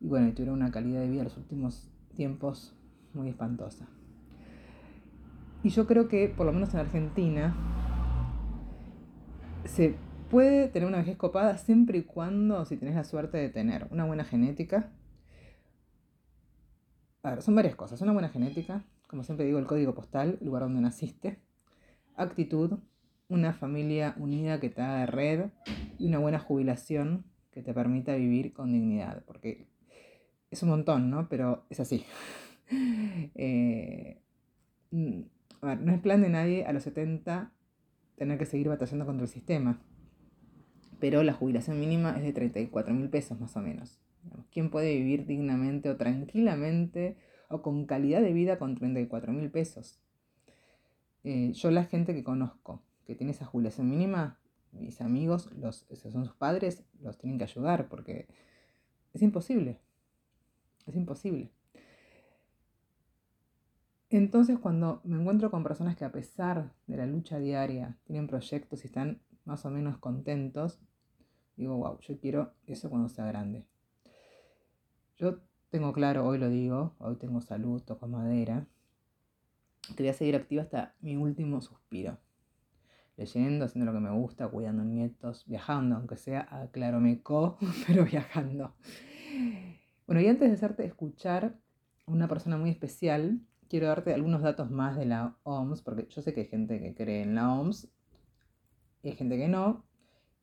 Y 0.00 0.08
bueno, 0.08 0.32
tuvieron 0.32 0.56
una 0.56 0.70
calidad 0.70 1.00
de 1.00 1.08
vida 1.08 1.20
en 1.20 1.24
los 1.24 1.36
últimos 1.36 1.90
tiempos 2.14 2.76
muy 3.14 3.28
espantosa. 3.28 3.88
Y 5.62 5.70
yo 5.70 5.86
creo 5.86 6.08
que, 6.08 6.28
por 6.28 6.46
lo 6.46 6.52
menos 6.52 6.72
en 6.72 6.80
Argentina, 6.80 7.54
se 9.64 9.96
puede 10.30 10.68
tener 10.68 10.88
una 10.88 10.98
vejez 10.98 11.16
copada 11.16 11.58
siempre 11.58 11.98
y 11.98 12.02
cuando, 12.02 12.64
si 12.64 12.76
tenés 12.76 12.94
la 12.94 13.04
suerte 13.04 13.38
de 13.38 13.48
tener 13.50 13.88
una 13.90 14.04
buena 14.04 14.24
genética. 14.24 14.90
A 17.22 17.30
ver, 17.30 17.42
son 17.42 17.54
varias 17.54 17.74
cosas. 17.74 18.00
Una 18.00 18.12
buena 18.12 18.30
genética, 18.30 18.84
como 19.10 19.24
siempre 19.24 19.44
digo, 19.44 19.58
el 19.58 19.66
código 19.66 19.92
postal, 19.92 20.38
lugar 20.40 20.62
donde 20.62 20.80
naciste. 20.80 21.40
Actitud, 22.14 22.78
una 23.28 23.52
familia 23.52 24.14
unida 24.18 24.60
que 24.60 24.70
te 24.70 24.82
haga 24.82 25.04
red 25.06 25.46
y 25.98 26.06
una 26.06 26.20
buena 26.20 26.38
jubilación 26.38 27.24
que 27.50 27.60
te 27.60 27.74
permita 27.74 28.14
vivir 28.14 28.52
con 28.52 28.72
dignidad. 28.72 29.24
Porque 29.26 29.66
es 30.52 30.62
un 30.62 30.68
montón, 30.68 31.10
¿no? 31.10 31.28
Pero 31.28 31.66
es 31.70 31.80
así. 31.80 32.04
Eh, 33.34 34.20
mm, 34.92 35.22
no 35.80 35.92
es 35.92 36.00
plan 36.00 36.22
de 36.22 36.28
nadie 36.28 36.64
a 36.66 36.72
los 36.72 36.84
70 36.84 37.50
tener 38.14 38.38
que 38.38 38.46
seguir 38.46 38.68
batallando 38.68 39.06
contra 39.06 39.24
el 39.24 39.28
sistema. 39.28 39.82
Pero 41.00 41.24
la 41.24 41.32
jubilación 41.32 41.80
mínima 41.80 42.16
es 42.16 42.22
de 42.22 42.32
34 42.32 42.94
mil 42.94 43.08
pesos 43.08 43.40
más 43.40 43.56
o 43.56 43.60
menos. 43.60 43.98
¿Quién 44.52 44.70
puede 44.70 44.94
vivir 44.94 45.26
dignamente 45.26 45.90
o 45.90 45.96
tranquilamente 45.96 47.16
o 47.50 47.60
con 47.60 47.84
calidad 47.84 48.22
de 48.22 48.32
vida 48.32 48.58
con 48.58 48.74
34 48.74 49.32
mil 49.32 49.50
pesos? 49.50 50.00
Eh, 51.24 51.52
yo 51.52 51.70
la 51.70 51.84
gente 51.84 52.14
que 52.14 52.24
conozco 52.24 52.82
que 53.04 53.14
tiene 53.14 53.32
esa 53.32 53.44
jubilación 53.44 53.90
mínima, 53.90 54.38
mis 54.72 55.00
amigos, 55.00 55.50
los, 55.52 55.84
esos 55.90 56.12
son 56.12 56.24
sus 56.24 56.34
padres, 56.34 56.84
los 57.02 57.18
tienen 57.18 57.38
que 57.38 57.44
ayudar 57.44 57.88
porque 57.88 58.28
es 59.12 59.20
imposible. 59.20 59.80
Es 60.86 60.94
imposible. 60.94 61.50
Entonces 64.10 64.58
cuando 64.58 65.00
me 65.04 65.20
encuentro 65.20 65.50
con 65.50 65.62
personas 65.62 65.96
que 65.96 66.04
a 66.04 66.12
pesar 66.12 66.72
de 66.86 66.96
la 66.96 67.06
lucha 67.06 67.38
diaria 67.38 67.96
tienen 68.04 68.26
proyectos 68.26 68.82
y 68.82 68.86
están 68.86 69.20
más 69.44 69.64
o 69.64 69.70
menos 69.70 69.98
contentos, 69.98 70.80
digo, 71.56 71.76
wow, 71.76 71.98
yo 72.00 72.18
quiero 72.18 72.54
eso 72.66 72.90
cuando 72.90 73.08
sea 73.08 73.26
grande. 73.26 73.66
Yo 75.16 75.40
tengo 75.70 75.92
claro, 75.92 76.26
hoy 76.26 76.38
lo 76.38 76.48
digo, 76.48 76.94
hoy 76.98 77.16
tengo 77.16 77.40
salud, 77.40 77.82
toco 77.82 78.06
madera, 78.08 78.66
que 79.96 80.02
voy 80.02 80.08
a 80.08 80.14
seguir 80.14 80.36
activa 80.36 80.62
hasta 80.62 80.94
mi 81.00 81.16
último 81.16 81.60
suspiro 81.62 82.18
leyendo, 83.20 83.66
haciendo 83.66 83.92
lo 83.92 83.96
que 83.96 84.02
me 84.02 84.10
gusta, 84.10 84.48
cuidando 84.48 84.82
nietos, 84.82 85.44
viajando, 85.46 85.96
aunque 85.96 86.16
sea 86.16 86.48
a 86.50 86.68
Claromeco, 86.68 87.58
pero 87.86 88.04
viajando. 88.04 88.74
Bueno, 90.06 90.22
y 90.22 90.26
antes 90.26 90.48
de 90.48 90.54
hacerte 90.54 90.86
escuchar 90.86 91.54
una 92.06 92.28
persona 92.28 92.56
muy 92.56 92.70
especial, 92.70 93.40
quiero 93.68 93.88
darte 93.88 94.14
algunos 94.14 94.40
datos 94.40 94.70
más 94.70 94.96
de 94.96 95.04
la 95.04 95.36
OMS, 95.42 95.82
porque 95.82 96.06
yo 96.08 96.22
sé 96.22 96.32
que 96.32 96.40
hay 96.40 96.46
gente 96.46 96.80
que 96.80 96.94
cree 96.94 97.22
en 97.22 97.34
la 97.34 97.52
OMS 97.52 97.88
y 99.02 99.10
hay 99.10 99.16
gente 99.16 99.36
que 99.36 99.48
no. 99.48 99.84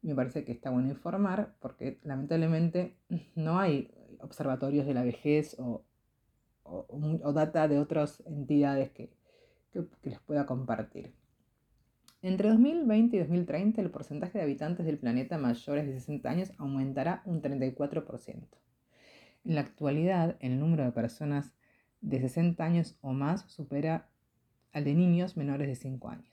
Me 0.04 0.14
parece 0.14 0.46
que 0.46 0.52
está 0.52 0.70
bueno 0.70 0.90
informar, 0.90 1.56
porque 1.60 2.00
lamentablemente 2.04 2.96
no 3.36 3.58
hay 3.58 3.92
observatorios 4.22 4.86
de 4.86 4.94
la 4.94 5.04
vejez 5.04 5.56
o, 5.60 5.84
data 7.34 7.68
de 7.68 7.80
otras 7.80 8.22
entidades 8.26 8.92
que 8.92 9.10
les 10.04 10.20
pueda 10.20 10.46
compartir. 10.46 11.14
Entre 12.24 12.50
2020 12.50 13.16
y 13.16 13.20
2030 13.20 13.80
el 13.80 13.92
porcentaje 13.92 14.40
de 14.40 14.44
habitantes 14.44 14.86
del 14.86 14.98
planeta 14.98 15.38
mayores 15.38 15.86
de 15.86 15.94
60 15.94 16.30
años 16.30 16.52
aumentará 16.58 17.22
un 17.26 17.42
34%. 17.42 18.48
En 19.46 19.56
la 19.56 19.62
actualidad, 19.62 20.36
el 20.40 20.60
número 20.60 20.84
de 20.84 20.92
personas 20.92 21.54
de 22.02 22.20
60 22.20 22.64
años 22.64 22.98
o 23.02 23.14
más 23.14 23.44
supera 23.44 24.10
al 24.74 24.84
de 24.84 24.94
niños 24.94 25.38
menores 25.38 25.68
de 25.68 25.76
5 25.76 26.10
años. 26.10 26.27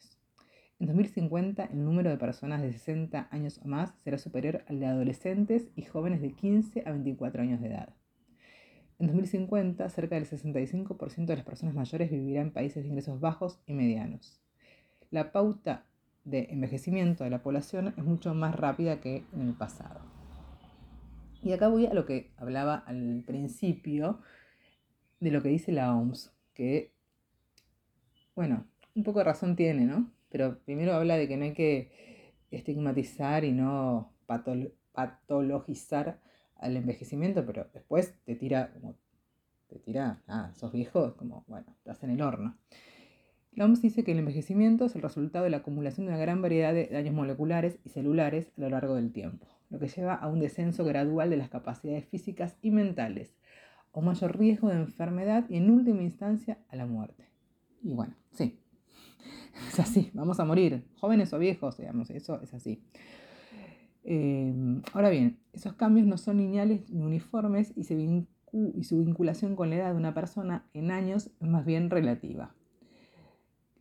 En 0.85 0.89
2050, 0.89 1.65
el 1.65 1.83
número 1.83 2.11
de 2.11 2.19
personas 2.19 2.61
de 2.61 2.71
60 2.71 3.29
años 3.31 3.59
o 3.65 3.69
más 3.69 3.95
será 4.05 4.19
superior 4.19 4.67
al 4.69 4.81
de 4.81 4.87
adolescentes 4.87 5.71
y 5.77 5.83
jóvenes 5.83 6.21
de 6.21 6.33
15 6.33 6.83
a 6.85 6.91
24 6.91 7.41
años 7.41 7.63
de 7.63 7.69
edad. 7.69 7.89
En 8.99 9.07
2050, 9.07 9.89
cerca 9.89 10.17
del 10.17 10.27
65% 10.27 11.25
de 11.25 11.37
las 11.37 11.45
personas 11.47 11.75
mayores 11.75 12.11
vivirá 12.11 12.43
en 12.43 12.53
países 12.53 12.83
de 12.83 12.91
ingresos 12.91 13.19
bajos 13.19 13.59
y 13.67 13.73
medianos 13.73 14.45
la 15.11 15.33
pauta 15.33 15.87
de 16.25 16.49
envejecimiento 16.51 17.25
de 17.25 17.31
la 17.31 17.43
población 17.43 17.95
es 17.97 18.05
mucho 18.05 18.35
más 18.35 18.55
rápida 18.55 19.01
que 19.01 19.25
en 19.33 19.41
el 19.41 19.55
pasado. 19.55 20.01
Y 21.41 21.53
acá 21.53 21.69
voy 21.69 21.87
a 21.87 21.95
lo 21.95 22.05
que 22.05 22.33
hablaba 22.37 22.75
al 22.75 23.23
principio 23.25 24.21
de 25.21 25.31
lo 25.31 25.41
que 25.41 25.49
dice 25.49 25.73
la 25.73 25.95
OMS, 25.95 26.31
que, 26.53 26.93
bueno, 28.35 28.67
un 28.95 29.03
poco 29.05 29.21
de 29.21 29.25
razón 29.25 29.55
tiene, 29.57 29.87
¿no? 29.87 30.11
Pero 30.35 30.59
primero 30.65 30.95
habla 30.95 31.17
de 31.17 31.29
que 31.29 31.37
no 31.37 31.45
hay 31.45 31.53
que 31.53 31.93
estigmatizar 32.51 33.45
y 33.45 33.53
no 33.53 34.13
patologizar 34.97 36.19
al 36.57 36.77
envejecimiento, 36.77 37.47
pero 37.47 37.69
después 37.73 38.17
te 38.25 38.35
tira 38.35 38.73
como, 38.73 38.97
te 39.69 39.79
tira, 39.79 40.25
ah, 40.27 40.51
sos 40.57 40.73
viejo, 40.73 41.17
como, 41.17 41.45
bueno, 41.47 41.67
estás 41.79 42.03
en 42.03 42.11
el 42.11 42.21
horno. 42.21 42.59
La 43.53 43.65
OMS 43.65 43.81
dice 43.81 44.03
que 44.03 44.11
el 44.11 44.19
envejecimiento 44.19 44.87
es 44.87 44.97
el 44.97 45.03
resultado 45.03 45.45
de 45.45 45.51
la 45.51 45.59
acumulación 45.59 46.07
de 46.07 46.15
una 46.15 46.21
gran 46.21 46.43
variedad 46.43 46.75
de 46.75 46.89
daños 46.89 47.15
moleculares 47.15 47.79
y 47.85 47.91
celulares 47.91 48.51
a 48.59 48.63
lo 48.63 48.71
largo 48.71 48.97
del 48.97 49.13
tiempo, 49.13 49.47
lo 49.71 49.79
que 49.79 49.87
lleva 49.87 50.17
a 50.17 50.27
un 50.27 50.41
descenso 50.41 50.85
gradual 50.85 51.31
de 51.31 51.37
las 51.37 51.49
capacidades 51.49 52.07
físicas 52.07 52.57
y 52.61 52.73
mentales, 52.73 53.37
a 53.93 54.01
un 54.01 54.07
mayor 54.07 54.37
riesgo 54.37 54.69
de 54.69 54.79
enfermedad 54.79 55.45
y 55.49 55.59
en 55.59 55.71
última 55.71 56.03
instancia 56.03 56.59
a 56.71 56.75
la 56.75 56.87
muerte. 56.87 57.29
Y 57.85 57.95
bueno, 57.95 58.17
sí, 58.33 58.64
es 59.69 59.81
así, 59.81 60.11
vamos 60.15 60.41
a 60.41 60.45
morir, 60.45 60.85
jóvenes 60.99 61.33
o 61.33 61.39
viejos, 61.39 61.77
digamos, 61.79 62.11
eso 62.11 62.41
es 62.43 62.55
así. 62.55 62.83
Eh, 64.05 64.55
ahora 64.93 65.09
bien, 65.09 65.39
esos 65.53 65.75
cambios 65.75 66.07
no 66.07 66.19
son 66.19 66.37
lineales 66.39 66.91
ni 66.91 67.03
uniformes 67.03 67.73
y, 67.77 67.83
y 68.53 68.85
su 68.85 68.99
vinculación 68.99 69.57
con 69.57 69.71
la 69.71 69.77
edad 69.77 69.91
de 69.93 69.97
una 69.97 70.15
persona 70.15 70.67
en 70.75 70.91
años 70.91 71.31
es 71.41 71.49
más 71.49 71.65
bien 71.65 71.91
relativa. 71.91 72.55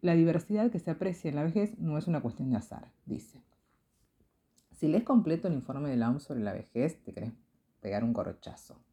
La 0.02 0.16
diversidad 0.16 0.72
que 0.72 0.80
se 0.80 0.92
aprecia 0.92 1.30
en 1.30 1.36
la 1.36 1.44
vejez 1.44 1.78
no 1.80 1.98
es 1.98 2.08
una 2.08 2.22
cuestión 2.22 2.50
de 2.50 2.58
azar, 2.58 2.92
dice. 3.06 3.42
Si 4.72 4.88
lees 4.88 5.04
completo 5.04 5.48
el 5.48 5.54
informe 5.54 5.90
de 5.90 5.96
la 5.96 6.10
OMS 6.10 6.24
sobre 6.24 6.42
la 6.42 6.52
vejez, 6.52 7.02
te 7.04 7.14
querés 7.14 7.32
pegar 7.80 8.04
un 8.04 8.12
corchazo. 8.12 8.84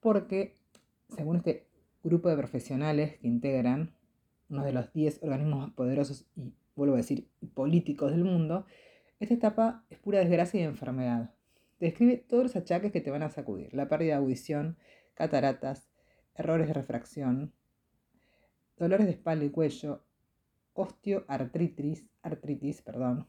Porque, 0.00 0.56
según 1.14 1.36
este 1.36 1.66
grupo 2.02 2.28
de 2.28 2.36
profesionales 2.36 3.18
que 3.18 3.28
integran 3.28 3.92
uno 4.48 4.64
de 4.64 4.72
los 4.72 4.92
10 4.92 5.22
organismos 5.22 5.60
más 5.60 5.70
poderosos 5.72 6.26
y, 6.36 6.52
vuelvo 6.74 6.94
a 6.94 6.98
decir, 6.98 7.28
políticos 7.54 8.10
del 8.10 8.24
mundo, 8.24 8.66
esta 9.20 9.34
etapa 9.34 9.84
es 9.90 9.98
pura 9.98 10.20
desgracia 10.20 10.60
y 10.60 10.64
enfermedad. 10.64 11.34
Describe 11.80 12.16
todos 12.16 12.44
los 12.44 12.56
achaques 12.56 12.92
que 12.92 13.00
te 13.00 13.10
van 13.10 13.22
a 13.22 13.30
sacudir. 13.30 13.72
La 13.74 13.88
pérdida 13.88 14.14
de 14.14 14.22
audición, 14.22 14.76
cataratas, 15.14 15.88
errores 16.34 16.68
de 16.68 16.74
refracción, 16.74 17.52
dolores 18.76 19.06
de 19.06 19.12
espalda 19.12 19.44
y 19.44 19.50
cuello, 19.50 20.04
osteoartritis, 20.74 22.06
artritis, 22.22 22.82
perdón, 22.82 23.26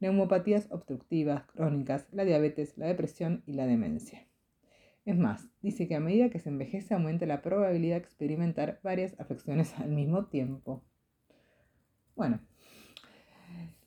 neumopatías 0.00 0.70
obstructivas, 0.70 1.44
crónicas, 1.46 2.06
la 2.12 2.24
diabetes, 2.24 2.76
la 2.78 2.86
depresión 2.86 3.42
y 3.46 3.54
la 3.54 3.66
demencia. 3.66 4.26
Es 5.04 5.18
más, 5.18 5.46
dice 5.60 5.86
que 5.86 5.94
a 5.94 6.00
medida 6.00 6.30
que 6.30 6.38
se 6.38 6.48
envejece 6.48 6.94
aumenta 6.94 7.26
la 7.26 7.42
probabilidad 7.42 7.96
de 7.96 8.02
experimentar 8.02 8.80
varias 8.82 9.18
afecciones 9.20 9.78
al 9.78 9.90
mismo 9.90 10.26
tiempo. 10.26 10.82
Bueno, 12.16 12.40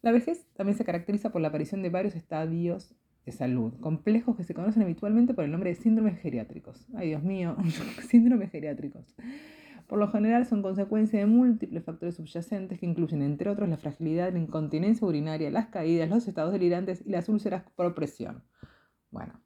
la 0.04 0.12
vejez 0.12 0.46
también 0.54 0.78
se 0.78 0.86
caracteriza 0.86 1.32
por 1.32 1.42
la 1.42 1.48
aparición 1.48 1.82
de 1.82 1.90
varios 1.90 2.16
estadios 2.16 2.96
de 3.26 3.32
salud, 3.32 3.74
complejos 3.80 4.38
que 4.38 4.44
se 4.44 4.54
conocen 4.54 4.84
habitualmente 4.84 5.34
por 5.34 5.44
el 5.44 5.52
nombre 5.52 5.72
de 5.72 5.76
síndromes 5.76 6.20
geriátricos. 6.20 6.88
Ay, 6.94 7.10
Dios 7.10 7.24
mío, 7.24 7.58
síndromes 8.08 8.52
geriátricos. 8.52 9.16
Por 9.88 9.98
lo 9.98 10.12
general 10.12 10.46
son 10.46 10.62
consecuencia 10.62 11.18
de 11.18 11.26
múltiples 11.26 11.84
factores 11.84 12.16
subyacentes 12.16 12.80
que 12.80 12.86
incluyen, 12.86 13.24
entre 13.24 13.50
otros, 13.50 13.68
la 13.68 13.78
fragilidad, 13.78 14.32
la 14.34 14.40
incontinencia 14.40 15.08
urinaria, 15.08 15.50
las 15.50 15.68
caídas, 15.68 16.10
los 16.10 16.28
estados 16.28 16.54
delirantes 16.54 17.02
y 17.06 17.10
las 17.10 17.28
úlceras 17.28 17.64
por 17.76 17.96
presión. 17.96 18.44
Bueno, 19.10 19.42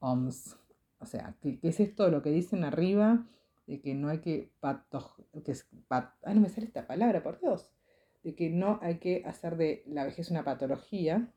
OMS 0.00 0.56
o 0.98 1.06
sea, 1.06 1.36
¿qué, 1.40 1.58
es 1.62 1.80
esto 1.80 2.10
lo 2.10 2.22
que 2.22 2.30
dicen 2.30 2.64
arriba 2.64 3.26
de 3.66 3.80
que 3.80 3.94
no 3.94 4.08
hay 4.08 4.20
que 4.20 4.52
pato, 4.60 5.16
que 5.44 5.52
es 5.52 5.68
ay, 5.88 6.34
no 6.34 6.40
me 6.40 6.48
sale 6.48 6.66
esta 6.66 6.86
palabra, 6.86 7.22
por 7.22 7.40
Dios, 7.40 7.70
de 8.22 8.34
que 8.34 8.50
no 8.50 8.78
hay 8.82 8.98
que 8.98 9.22
hacer 9.26 9.56
de 9.56 9.82
la 9.86 10.04
vejez 10.04 10.30
una 10.30 10.44
patología 10.44 11.32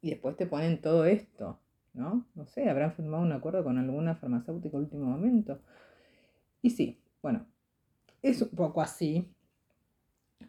y 0.00 0.10
después 0.10 0.36
te 0.36 0.46
ponen 0.46 0.80
todo 0.80 1.04
esto, 1.04 1.60
¿no? 1.92 2.26
No 2.34 2.46
sé, 2.46 2.68
habrán 2.68 2.92
firmado 2.92 3.22
un 3.22 3.32
acuerdo 3.32 3.64
con 3.64 3.78
alguna 3.78 4.14
farmacéutica 4.14 4.76
en 4.76 4.84
último 4.84 5.06
momento. 5.06 5.60
Y 6.62 6.70
sí, 6.70 7.00
bueno, 7.22 7.46
es 8.22 8.42
un 8.42 8.50
poco 8.50 8.80
así, 8.80 9.32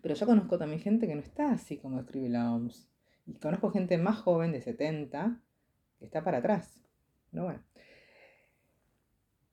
pero 0.01 0.15
yo 0.15 0.25
conozco 0.25 0.57
también 0.57 0.81
gente 0.81 1.07
que 1.07 1.15
no 1.15 1.21
está 1.21 1.51
así 1.51 1.77
como 1.77 1.99
escribe 1.99 2.29
la 2.29 2.51
OMS. 2.53 2.87
Y 3.25 3.33
conozco 3.33 3.71
gente 3.71 3.97
más 3.97 4.17
joven 4.19 4.51
de 4.51 4.61
70 4.61 5.39
que 5.99 6.05
está 6.05 6.23
para 6.23 6.39
atrás. 6.39 6.81
Pero 7.31 7.43
bueno, 7.43 7.59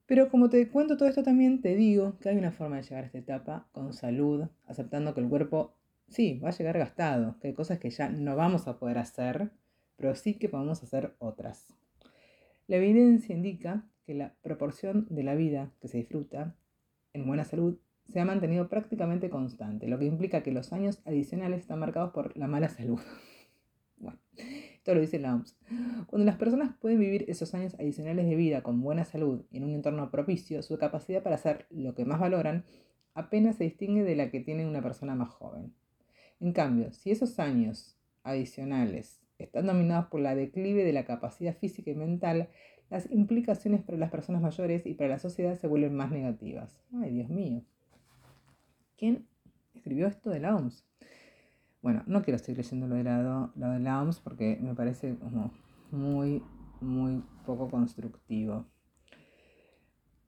pero 0.07 0.31
como 0.31 0.49
te 0.49 0.69
cuento 0.69 0.97
todo 0.97 1.09
esto 1.09 1.23
también, 1.23 1.61
te 1.61 1.75
digo 1.75 2.17
que 2.21 2.29
hay 2.29 2.37
una 2.37 2.53
forma 2.53 2.77
de 2.77 2.83
llegar 2.83 3.05
a 3.05 3.07
esta 3.07 3.19
etapa 3.19 3.69
con 3.73 3.93
salud, 3.93 4.47
aceptando 4.67 5.15
que 5.15 5.21
el 5.21 5.29
cuerpo 5.29 5.75
sí 6.09 6.39
va 6.39 6.51
a 6.51 6.53
llegar 6.53 6.79
gastado, 6.79 7.37
que 7.41 7.49
hay 7.49 7.55
cosas 7.55 7.79
que 7.79 7.91
ya 7.91 8.09
no 8.09 8.37
vamos 8.37 8.69
a 8.69 8.79
poder 8.79 8.99
hacer, 8.99 9.51
pero 9.97 10.15
sí 10.15 10.35
que 10.35 10.49
podemos 10.49 10.83
hacer 10.83 11.15
otras. 11.19 11.67
La 12.69 12.77
evidencia 12.77 13.35
indica 13.35 13.85
que 14.05 14.15
la 14.15 14.35
proporción 14.43 15.07
de 15.11 15.25
la 15.25 15.35
vida 15.35 15.73
que 15.81 15.89
se 15.89 15.99
disfruta 15.99 16.55
en 17.13 17.27
buena 17.27 17.45
salud 17.45 17.79
se 18.09 18.21
ha 18.21 18.25
mantenido 18.25 18.69
prácticamente 18.69 19.31
constante, 19.31 19.89
lo 19.89 19.99
que 19.99 20.05
implica 20.05 20.43
que 20.43 20.53
los 20.53 20.73
años 20.73 21.01
adicionales 21.05 21.61
están 21.61 21.81
marcados 21.81 22.13
por 22.13 22.37
la 22.37 22.47
mala 22.47 22.69
salud. 22.69 23.01
bueno, 23.99 24.19
esto 24.87 24.95
lo 24.95 25.01
dice 25.01 25.19
la 25.19 25.35
OMS. 25.35 25.57
Cuando 26.07 26.25
las 26.25 26.37
personas 26.37 26.77
pueden 26.81 27.01
vivir 27.01 27.25
esos 27.27 27.53
años 27.55 27.75
adicionales 27.75 28.25
de 28.29 28.37
vida 28.37 28.63
con 28.63 28.81
buena 28.81 29.05
salud 29.05 29.45
en 29.51 29.65
un 29.65 29.75
entorno 29.75 30.13
propicio, 30.13 30.63
su 30.63 30.79
capacidad 30.79 31.25
para 31.25 31.35
hacer 31.35 31.67
lo 31.71 31.97
que 31.97 32.05
más 32.05 32.21
valoran 32.21 32.65
apenas 33.13 33.57
se 33.57 33.65
distingue 33.65 34.05
de 34.05 34.15
la 34.15 34.31
que 34.31 34.39
tiene 34.39 34.65
una 34.65 34.83
persona 34.83 35.17
más 35.17 35.31
joven. 35.31 35.75
En 36.39 36.53
cambio, 36.53 36.93
si 36.93 37.11
esos 37.11 37.41
años 37.41 37.99
adicionales 38.23 39.21
están 39.39 39.67
dominados 39.67 40.07
por 40.07 40.21
la 40.21 40.37
declive 40.37 40.85
de 40.85 40.93
la 40.93 41.05
capacidad 41.05 41.57
física 41.57 41.91
y 41.91 41.97
mental, 41.97 42.49
las 42.89 43.11
implicaciones 43.11 43.83
para 43.83 43.99
las 43.99 44.13
personas 44.13 44.41
mayores 44.41 44.87
y 44.87 44.95
para 44.95 45.11
la 45.11 45.19
sociedad 45.19 45.59
se 45.59 45.67
vuelven 45.67 45.97
más 45.97 46.13
negativas. 46.13 46.79
Ay, 46.93 47.11
Dios 47.11 47.29
mío. 47.29 47.65
¿Quién 48.97 49.27
escribió 49.75 50.07
esto 50.07 50.31
de 50.31 50.39
la 50.39 50.55
OMS? 50.55 50.87
Bueno, 51.87 52.03
no 52.09 52.25
quiero 52.25 52.37
seguir 52.41 52.57
leyendo 52.57 52.89
lo 52.89 52.97
de 52.97 53.05
la, 53.05 53.53
lo 53.55 53.71
de 53.71 53.79
la 53.79 54.03
OMS 54.03 54.19
porque 54.19 54.59
me 54.61 54.75
parece 54.75 55.17
como 55.21 55.53
muy, 55.93 56.43
muy 56.81 57.23
poco 57.45 57.71
constructivo. 57.71 58.67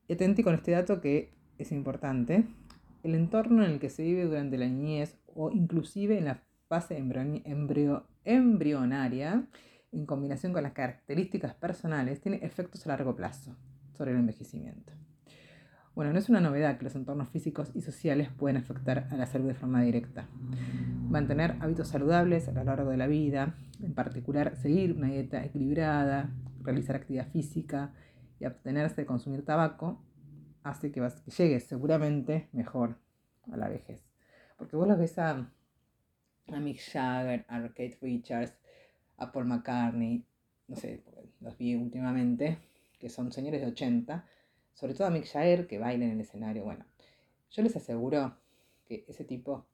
Y 0.07 0.13
atenti 0.13 0.45
con 0.45 0.55
este 0.55 0.71
dato 0.71 1.01
que 1.01 1.35
es 1.59 1.73
importante. 1.73 2.45
El 3.03 3.17
entorno 3.17 3.65
en 3.65 3.73
el 3.73 3.81
que 3.81 3.91
se 3.91 4.05
vive 4.05 4.27
durante 4.27 4.57
la 4.57 4.69
niñez 4.69 5.19
o 5.27 5.51
inclusive 5.51 6.17
en 6.17 6.27
la 6.27 6.45
fase 6.69 6.97
embrionaria, 8.25 9.49
en 9.91 10.07
combinación 10.07 10.53
con 10.53 10.63
las 10.63 10.75
características 10.75 11.55
personales, 11.55 12.21
tiene 12.21 12.39
efectos 12.41 12.87
a 12.87 12.91
largo 12.91 13.17
plazo 13.17 13.57
sobre 13.95 14.13
el 14.13 14.19
envejecimiento. 14.19 14.93
Bueno, 15.99 16.13
no 16.13 16.21
es 16.21 16.29
una 16.29 16.41
novedad 16.41 16.79
que 16.79 16.85
los 16.85 16.95
entornos 16.95 17.29
físicos 17.29 17.73
y 17.75 17.81
sociales 17.81 18.29
pueden 18.31 18.57
afectar 18.57 19.09
a 19.11 19.17
la 19.17 19.27
salud 19.27 19.49
de 19.49 19.55
forma 19.55 19.83
directa. 19.83 20.29
Mantener 21.11 21.57
hábitos 21.59 21.89
saludables 21.89 22.47
a 22.47 22.53
lo 22.53 22.63
largo 22.63 22.93
de 22.93 22.97
la 22.97 23.09
vida, 23.09 23.57
en 23.83 23.95
particular 23.95 24.55
seguir 24.55 24.93
una 24.93 25.09
dieta 25.09 25.45
equilibrada, 25.45 26.31
realizar 26.63 26.95
actividad 26.95 27.27
física 27.33 27.95
y 28.39 28.45
abstenerse 28.45 29.01
de 29.01 29.07
consumir 29.07 29.45
tabaco, 29.45 30.01
hace 30.63 30.93
que, 30.93 31.01
vas, 31.01 31.21
que 31.21 31.33
llegues 31.33 31.65
seguramente 31.65 32.49
mejor 32.53 33.01
a 33.51 33.57
la 33.57 33.69
vejez. 33.69 34.01
Porque 34.57 34.77
vos 34.77 34.87
los 34.87 35.01
ves 35.01 35.19
a, 35.19 35.51
a 36.53 36.61
Mick 36.61 36.79
Jagger, 36.79 37.45
a 37.49 37.61
Kate 37.71 37.99
Richards, 38.01 38.57
a 39.17 39.33
Paul 39.33 39.47
McCartney, 39.47 40.25
no 40.69 40.77
sé, 40.77 41.03
los 41.41 41.59
vi 41.59 41.75
últimamente, 41.75 42.59
que 43.01 43.09
son 43.09 43.33
señores 43.33 43.61
de 43.61 43.67
80, 43.67 44.25
sobre 44.79 44.95
todo 44.95 45.09
a 45.09 45.11
Mick 45.11 45.27
Jagger, 45.27 45.67
que 45.67 45.79
baila 45.79 46.05
en 46.05 46.13
el 46.13 46.21
escenario. 46.21 46.63
Bueno, 46.63 46.85
yo 47.51 47.63
les 47.65 47.75
aseguro 47.75 48.37
que 48.87 49.05
ese 49.09 49.25
tipo 49.25 49.67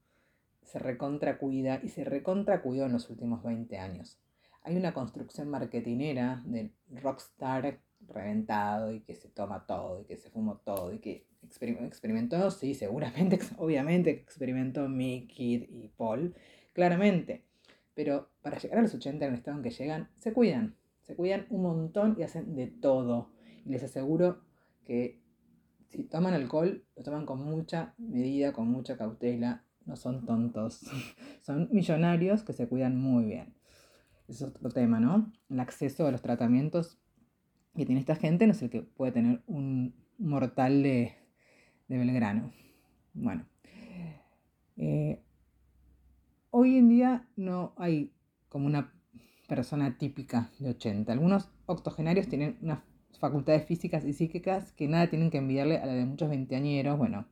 se 0.63 0.79
recontra 0.79 1.37
cuida 1.37 1.79
y 1.83 1.91
se 1.91 2.05
recontra 2.05 2.63
cuidó 2.63 2.87
en 2.87 2.93
los 2.93 3.11
últimos 3.11 3.43
20 3.43 3.77
años. 3.77 4.19
Hay 4.63 4.79
una 4.79 4.95
construcción 4.95 5.51
marketinera 5.51 6.43
del 6.47 6.73
rockstar 6.89 7.81
reventado 8.09 8.93
y 8.95 9.01
que 9.01 9.15
se 9.15 9.29
toma 9.29 9.67
todo 9.67 10.01
y 10.01 10.05
que 10.05 10.17
se 10.17 10.31
fumó 10.31 10.57
todo 10.65 10.91
y 10.91 11.01
que 11.01 11.27
experimentó, 11.43 12.51
sí, 12.51 12.75
seguramente, 12.75 13.39
obviamente 13.59 14.09
experimentó 14.09 14.89
Mickey 14.89 15.69
y 15.71 15.89
Paul, 15.99 16.35
claramente. 16.73 17.45
Pero 17.93 18.31
para 18.41 18.57
llegar 18.57 18.79
a 18.79 18.83
los 18.83 18.95
80 18.95 19.23
en 19.23 19.33
el 19.33 19.39
estado 19.39 19.59
en 19.59 19.63
que 19.63 19.71
llegan, 19.71 20.09
se 20.17 20.33
cuidan, 20.33 20.77
se 21.03 21.15
cuidan 21.15 21.47
un 21.51 21.61
montón 21.61 22.17
y 22.19 22.23
hacen 22.23 22.57
de 22.57 22.69
todo. 22.69 23.29
Y 23.67 23.69
les 23.69 23.83
aseguro 23.83 24.44
que 24.85 25.23
si 25.89 26.05
toman 26.05 26.35
alcohol, 26.35 26.85
lo 26.97 27.03
toman 27.03 27.27
con 27.27 27.45
mucha 27.45 27.95
medida, 27.99 28.53
con 28.53 28.69
mucha 28.69 28.97
cautela, 28.97 29.65
no 29.87 29.97
son 29.97 30.25
tontos, 30.25 30.81
son 31.43 31.69
millonarios 31.73 32.43
que 32.43 32.53
se 32.53 32.69
cuidan 32.69 32.99
muy 32.99 33.25
bien. 33.25 33.55
es 34.29 34.43
otro 34.43 34.71
tema, 34.71 35.01
¿no? 35.01 35.33
El 35.49 35.61
acceso 35.61 36.07
a 36.07 36.11
los 36.11 36.23
tratamientos 36.23 36.99
que 37.75 37.87
tiene 37.87 38.01
esta 38.01 38.17
gente 38.17 38.47
no 38.47 38.53
es 38.53 38.63
el 38.63 38.71
que 38.71 38.83
puede 38.83 39.13
tener 39.13 39.43
un 39.47 39.95
mortal 40.19 40.83
de, 40.83 41.17
Belgrano. 41.89 42.53
Bueno, 43.13 43.47
eh, 44.77 45.23
hoy 46.51 46.77
en 46.77 46.89
día 46.89 47.29
no 47.37 47.75
hay 47.77 48.13
como 48.49 48.67
una 48.67 48.93
persona 49.49 49.99
típica 49.99 50.51
de 50.59 50.71
80. 50.71 51.13
Algunos 51.13 51.51
octogenarios 51.67 52.29
tienen 52.29 52.59
una 52.63 52.85
facultades 53.25 53.65
físicas 53.65 54.05
y 54.05 54.13
psíquicas 54.13 54.73
que 54.73 54.87
nada 54.87 55.09
tienen 55.09 55.31
que 55.31 55.39
enviarle 55.39 55.79
a 55.79 55.87
la 55.87 55.95
de 55.95 56.05
muchos 56.05 56.29
veinteañeros. 56.29 56.99
Bueno, 56.99 57.27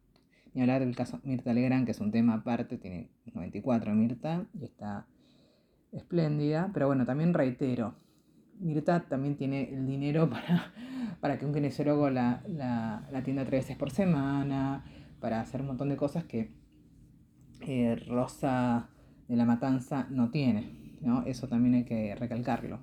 ni 0.55 0.63
hablar 0.63 0.81
del 0.81 0.97
caso 0.97 1.21
Mirta 1.23 1.53
Legrand, 1.53 1.85
que 1.85 1.91
es 1.91 2.01
un 2.01 2.11
tema 2.11 2.33
aparte, 2.35 2.79
tiene 2.79 3.11
94 3.35 3.95
Mirta 3.95 4.47
y 4.59 4.65
está 4.65 5.07
espléndida. 5.93 6.71
Pero 6.73 6.87
bueno, 6.87 7.05
también 7.05 7.35
reitero, 7.35 7.95
Mirta 8.59 9.07
también 9.07 9.37
tiene 9.37 9.69
el 9.69 9.87
dinero 9.87 10.31
para, 10.31 10.73
para 11.21 11.39
que 11.39 11.45
un 11.45 11.53
kinesiólogo 11.53 12.09
la, 12.09 12.43
la, 12.47 13.07
la 13.13 13.19
atienda 13.19 13.45
tres 13.45 13.65
veces 13.65 13.77
por 13.77 13.91
semana, 13.91 14.87
para 15.21 15.41
hacer 15.43 15.61
un 15.61 15.67
montón 15.67 15.91
de 15.91 15.97
cosas 15.97 16.25
que 16.25 16.55
eh, 17.61 17.97
Rosa 18.09 18.89
de 19.29 19.37
la 19.37 19.45
Matanza 19.45 20.07
no 20.09 20.31
tiene. 20.31 20.97
¿no? 21.03 21.23
Eso 21.27 21.49
también 21.49 21.75
hay 21.75 21.85
que 21.85 22.15
recalcarlo. 22.15 22.81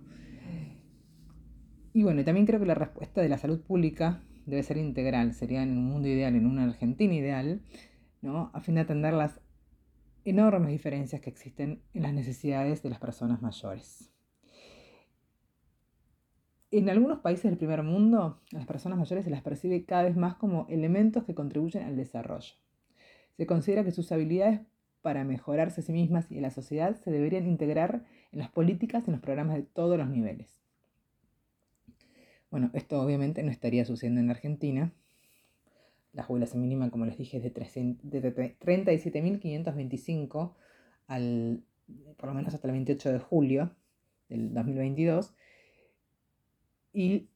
Y 1.94 2.04
bueno, 2.04 2.24
también 2.24 2.46
creo 2.46 2.60
que 2.60 2.66
la 2.66 2.76
respuesta 2.76 3.22
de 3.22 3.30
la 3.30 3.38
salud 3.38 3.62
pública 3.62 4.22
debe 4.46 4.64
ser 4.64 4.78
integral, 4.78 5.34
sería 5.34 5.64
en 5.64 5.78
un 5.78 5.86
mundo 5.86 6.08
ideal, 6.08 6.36
en 6.36 6.46
una 6.46 6.64
Argentina 6.64 7.14
ideal, 7.14 7.62
¿no? 8.22 8.52
a 8.54 8.62
fin 8.62 8.76
de 8.76 8.82
atender 8.82 9.14
las 9.14 9.40
enormes 10.26 10.70
diferencias 10.70 11.22
que 11.22 11.30
existen 11.30 11.82
en 11.94 12.04
las 12.04 12.14
necesidades 12.14 12.84
de 12.84 12.90
las 12.90 13.00
personas 13.00 13.42
mayores. 13.42 14.12
En 16.72 16.88
algunos 16.90 17.20
países 17.20 17.46
del 17.46 17.58
primer 17.58 17.82
mundo, 17.82 18.42
las 18.52 18.68
personas 18.68 19.00
mayores 19.00 19.26
se 19.26 19.32
las 19.32 19.42
percibe 19.42 19.86
cada 19.86 20.04
vez 20.04 20.16
más 20.16 20.36
como 20.36 20.68
elementos 20.70 21.24
que 21.24 21.34
contribuyen 21.34 21.84
al 21.84 21.96
desarrollo. 21.96 22.54
Se 23.38 23.48
considera 23.48 23.84
que 23.84 23.92
sus 23.92 24.12
habilidades 24.12 24.62
para 25.02 25.24
mejorarse 25.24 25.82
a 25.82 25.84
sí 25.84 25.94
mismas 25.94 26.32
y 26.32 26.38
a 26.38 26.42
la 26.42 26.52
sociedad 26.52 26.96
se 26.96 27.10
deberían 27.10 27.48
integrar 27.48 28.06
en 28.32 28.40
las 28.40 28.50
políticas 28.50 29.04
y 29.08 29.10
en 29.10 29.14
los 29.14 29.22
programas 29.22 29.56
de 29.56 29.64
todos 29.64 29.98
los 29.98 30.10
niveles. 30.10 30.69
Bueno, 32.52 32.70
esto 32.74 33.02
obviamente 33.02 33.44
no 33.44 33.52
estaría 33.52 33.86
sucediendo 33.86 34.20
en 34.22 34.32
Argentina. 34.32 34.92
La 36.14 36.24
jubilación 36.24 36.62
mínima, 36.62 36.90
como 36.90 37.06
les 37.06 37.18
dije, 37.18 37.38
es 37.38 37.44
de, 37.44 37.54
37.525 37.54 40.54
al, 41.08 41.64
por 42.18 42.30
lo 42.30 42.36
menos 42.36 42.54
hasta 42.54 42.68
el 42.68 42.74
28 42.74 43.14
de 43.14 43.20
julio 43.20 43.72
del 44.30 44.54
2022. 44.54 45.34
Y 46.92 47.30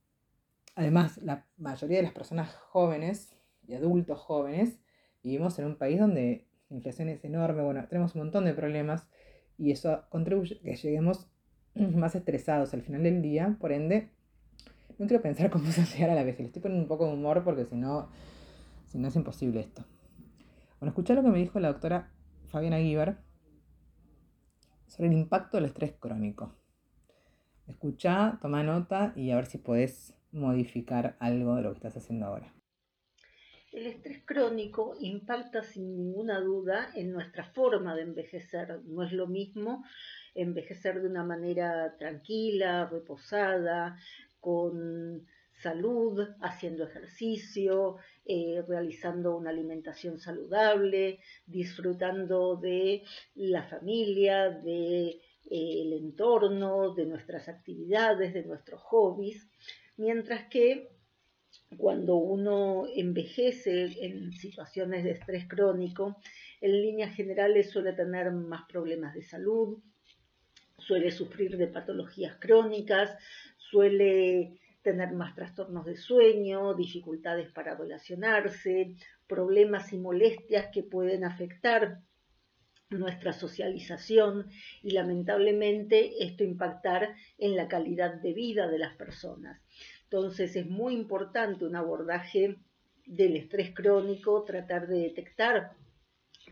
además, 0.76 1.18
la 1.20 1.46
mayoría 1.58 1.98
de 1.98 2.04
las 2.04 2.14
personas 2.14 2.56
jóvenes 2.56 3.38
y 3.68 3.76
adultos 3.76 4.20
jóvenes 4.20 4.80
vivimos 5.22 5.60
en 5.60 5.66
un 5.66 5.78
país 5.78 6.00
donde 6.00 6.48
la 6.70 6.78
inflación 6.78 7.10
es 7.10 7.24
enorme, 7.24 7.62
bueno, 7.62 7.86
tenemos 7.88 8.16
un 8.16 8.22
montón 8.22 8.46
de 8.46 8.54
problemas 8.54 9.06
y 9.58 9.72
eso 9.72 10.06
contribuye 10.10 10.56
a 10.56 10.64
que 10.64 10.76
lleguemos 10.76 11.28
más 11.76 12.16
estresados 12.16 12.74
al 12.74 12.82
final 12.82 13.04
del 13.04 13.22
día, 13.22 13.58
por 13.60 13.72
ende, 13.72 14.10
no 14.98 15.08
quiero 15.08 15.22
pensar 15.22 15.50
cómo 15.50 15.66
llegar 15.94 16.10
a 16.10 16.16
la 16.16 16.24
vez. 16.24 16.38
Le 16.40 16.46
estoy 16.46 16.62
poniendo 16.62 16.84
un 16.84 16.88
poco 16.88 17.08
de 17.08 17.14
humor 17.14 17.44
porque 17.44 17.66
si 17.66 17.76
no, 17.76 18.10
si 18.86 18.98
no 18.98 19.08
es 19.08 19.16
imposible 19.16 19.60
esto. 19.60 19.84
Bueno, 20.80 20.90
escuché 20.92 21.14
lo 21.14 21.24
que 21.24 21.30
me 21.30 21.40
dijo 21.40 21.60
la 21.60 21.70
doctora 21.70 22.12
Fabiana 22.48 22.78
Guíbar 22.78 23.24
sobre 24.88 25.10
el 25.10 25.14
impacto 25.16 25.58
del 25.58 25.66
estrés 25.66 25.94
crónico. 26.00 26.56
Escucha, 27.68 28.38
toma 28.42 28.64
nota 28.64 29.14
y 29.16 29.32
a 29.32 29.38
ver 29.38 29.46
si 29.46 29.58
podés 29.58 30.14
modificar 30.32 31.16
algo 31.20 31.56
de 31.56 31.62
lo 31.62 31.72
que 31.72 31.78
estás 31.78 31.98
haciendo 31.98 32.26
ahora. 32.26 32.54
El 33.72 33.88
estrés 33.88 34.22
crónico 34.24 34.96
impacta 35.00 35.64
sin 35.64 35.96
ninguna 35.96 36.40
duda 36.42 36.90
en 36.96 37.12
nuestra 37.12 37.44
forma 37.44 37.96
de 37.96 38.04
envejecer. 38.04 38.82
No 38.86 39.02
es 39.02 39.12
lo 39.14 39.26
mismo 39.26 39.84
envejecer 40.36 41.02
de 41.02 41.08
una 41.08 41.24
manera 41.24 41.96
tranquila, 41.98 42.88
reposada, 42.92 43.98
con 44.44 45.26
salud, 45.62 46.20
haciendo 46.42 46.84
ejercicio, 46.84 47.96
eh, 48.26 48.62
realizando 48.68 49.38
una 49.38 49.52
alimentación 49.52 50.20
saludable, 50.20 51.20
disfrutando 51.46 52.58
de 52.58 53.04
la 53.36 53.64
familia, 53.64 54.50
de 54.50 55.08
eh, 55.50 55.82
el 55.84 55.94
entorno, 55.94 56.94
de 56.94 57.06
nuestras 57.06 57.48
actividades, 57.48 58.34
de 58.34 58.44
nuestros 58.44 58.82
hobbies, 58.82 59.48
mientras 59.96 60.50
que 60.50 60.90
cuando 61.78 62.18
uno 62.18 62.86
envejece 62.94 64.06
en 64.06 64.34
situaciones 64.34 65.06
de 65.06 65.12
estrés 65.12 65.48
crónico, 65.48 66.18
en 66.60 66.82
líneas 66.82 67.16
generales 67.16 67.72
suele 67.72 67.94
tener 67.94 68.30
más 68.32 68.64
problemas 68.68 69.14
de 69.14 69.24
salud, 69.24 69.80
suele 70.78 71.12
sufrir 71.12 71.58
de 71.58 71.68
patologías 71.68 72.36
crónicas, 72.40 73.18
suele 73.74 74.60
tener 74.84 75.14
más 75.14 75.34
trastornos 75.34 75.84
de 75.84 75.98
sueño, 75.98 76.76
dificultades 76.76 77.52
para 77.52 77.76
relacionarse, 77.76 78.96
problemas 79.28 79.92
y 79.94 79.98
molestias 79.98 80.68
que 80.72 80.84
pueden 80.84 81.24
afectar 81.24 82.02
nuestra 82.92 83.34
socialización 83.34 84.48
y 84.84 84.92
lamentablemente 84.92 86.24
esto 86.24 86.44
impactar 86.44 87.16
en 87.40 87.56
la 87.56 87.68
calidad 87.68 88.14
de 88.22 88.34
vida 88.34 88.68
de 88.68 88.78
las 88.78 88.96
personas. 88.96 89.60
Entonces 90.04 90.56
es 90.56 90.68
muy 90.68 90.94
importante 90.94 91.66
un 91.66 91.76
abordaje 91.76 92.58
del 93.08 93.36
estrés 93.38 93.74
crónico, 93.74 94.44
tratar 94.44 94.88
de 94.88 95.00
detectar 95.00 95.72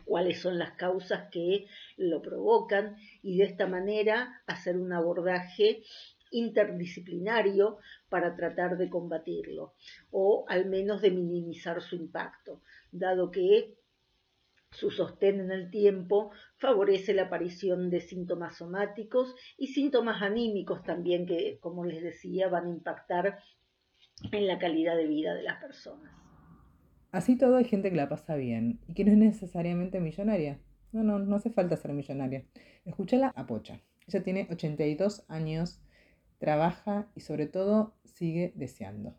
cuáles 0.04 0.40
son 0.40 0.58
las 0.58 0.72
causas 0.72 1.28
que 1.30 1.66
lo 1.96 2.20
provocan 2.20 2.96
y 3.22 3.38
de 3.38 3.44
esta 3.44 3.68
manera 3.68 4.42
hacer 4.46 4.76
un 4.76 4.92
abordaje 4.92 5.84
interdisciplinario 6.32 7.78
para 8.08 8.34
tratar 8.34 8.76
de 8.76 8.90
combatirlo 8.90 9.74
o 10.10 10.44
al 10.48 10.66
menos 10.66 11.02
de 11.02 11.10
minimizar 11.10 11.80
su 11.82 11.96
impacto, 11.96 12.62
dado 12.90 13.30
que 13.30 13.76
su 14.72 14.90
sostén 14.90 15.40
en 15.40 15.50
el 15.50 15.70
tiempo 15.70 16.30
favorece 16.56 17.12
la 17.12 17.24
aparición 17.24 17.90
de 17.90 18.00
síntomas 18.00 18.56
somáticos 18.56 19.34
y 19.58 19.68
síntomas 19.68 20.22
anímicos 20.22 20.82
también 20.82 21.26
que, 21.26 21.58
como 21.60 21.84
les 21.84 22.02
decía, 22.02 22.48
van 22.48 22.66
a 22.66 22.70
impactar 22.70 23.38
en 24.30 24.46
la 24.46 24.58
calidad 24.58 24.96
de 24.96 25.06
vida 25.06 25.34
de 25.34 25.42
las 25.42 25.60
personas. 25.60 26.12
Así 27.10 27.36
todo 27.36 27.56
hay 27.56 27.64
gente 27.64 27.90
que 27.90 27.96
la 27.96 28.08
pasa 28.08 28.36
bien 28.36 28.80
y 28.88 28.94
que 28.94 29.04
no 29.04 29.12
es 29.12 29.18
necesariamente 29.18 30.00
millonaria. 30.00 30.58
No, 30.92 31.02
no, 31.02 31.18
no 31.18 31.36
hace 31.36 31.50
falta 31.50 31.76
ser 31.76 31.92
millonaria. 31.92 32.44
Escúchala 32.86 33.28
a 33.36 33.46
Pocha. 33.46 33.80
Ella 34.06 34.22
tiene 34.22 34.48
82 34.50 35.24
años 35.28 35.82
trabaja 36.42 37.08
y 37.14 37.20
sobre 37.20 37.46
todo 37.46 37.94
sigue 38.02 38.52
deseando. 38.56 39.16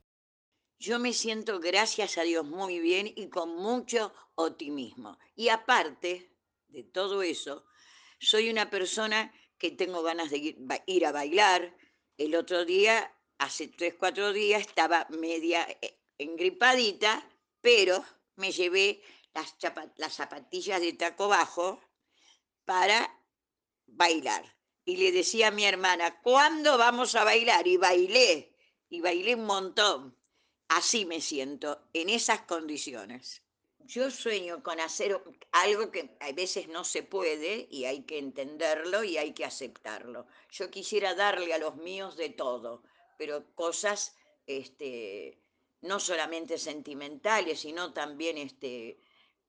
Yo 0.78 1.00
me 1.00 1.14
siento, 1.14 1.62
gracias 1.62 2.18
a 2.18 2.24
Dios, 2.24 2.46
muy 2.46 2.82
bien 2.82 3.10
y 3.16 3.30
con 3.30 3.56
mucho 3.56 4.14
optimismo. 4.36 5.18
Y 5.34 5.48
aparte 5.48 6.36
de 6.68 6.84
todo 6.84 7.24
eso, 7.24 7.66
soy 8.20 8.50
una 8.50 8.70
persona 8.70 9.34
que 9.58 9.72
tengo 9.72 10.04
ganas 10.04 10.32
de 10.32 10.58
ir, 10.86 11.06
a 11.06 11.14
bailar. 11.14 11.74
El 12.18 12.36
otro 12.36 12.66
día, 12.66 13.16
hace 13.38 13.70
tres, 13.70 13.96
cuatro 13.98 14.34
días, 14.34 14.60
estaba 14.60 15.08
media 15.10 15.66
eh, 15.82 15.98
engripadita, 16.18 17.26
pero 17.62 18.04
me 18.36 18.52
llevé 18.52 19.02
las, 19.34 19.56
las 19.96 20.14
zapatillas 20.14 20.82
de 20.82 20.92
taco 20.92 21.30
bajo 21.30 21.80
para 22.66 23.18
bailar 23.88 24.44
y 24.86 24.98
le 24.98 25.12
decía 25.12 25.48
a 25.48 25.52
mi 25.52 25.66
hermana, 25.66 26.22
¿cuándo 26.22 26.78
vamos 26.78 27.16
a 27.16 27.24
bailar? 27.24 27.68
Y 27.68 27.78
bailé, 27.78 28.56
y 28.90 29.02
bailé 29.02 29.36
un 29.36 29.46
montón. 29.46 30.18
Así 30.68 31.06
me 31.06 31.22
siento, 31.22 31.88
en 31.94 32.10
esas 32.10 32.42
condiciones. 32.42 33.44
Yo 33.86 34.10
sueño 34.12 34.64
con 34.64 34.80
hacer 34.80 35.22
algo 35.52 35.92
que 35.92 36.16
a 36.22 36.32
veces 36.32 36.70
no 36.70 36.84
se 36.84 37.04
puede 37.04 37.68
y 37.70 37.86
hay 37.86 38.04
que 38.04 38.18
entenderlo 38.18 39.04
y 39.04 39.18
hay 39.18 39.34
que 39.34 39.46
aceptarlo. 39.46 40.26
Yo 40.52 40.72
quisiera 40.72 41.16
darle 41.16 41.54
a 41.54 41.58
los 41.58 41.76
míos 41.76 42.16
de 42.16 42.30
todo, 42.30 42.84
pero 43.18 43.54
cosas 43.56 44.16
este, 44.48 45.38
no 45.82 46.00
solamente 46.00 46.58
sentimentales, 46.58 47.60
sino 47.60 47.94
también 47.94 48.38
este, 48.38 49.00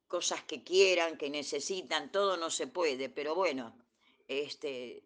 cosas 0.09 0.43
que 0.43 0.65
quieran, 0.65 1.17
que 1.17 1.31
necesitan, 1.31 2.11
todo 2.11 2.37
no 2.37 2.51
se 2.51 2.67
puede, 2.67 3.09
pero 3.09 3.37
bueno, 3.37 3.79
este, 4.27 5.05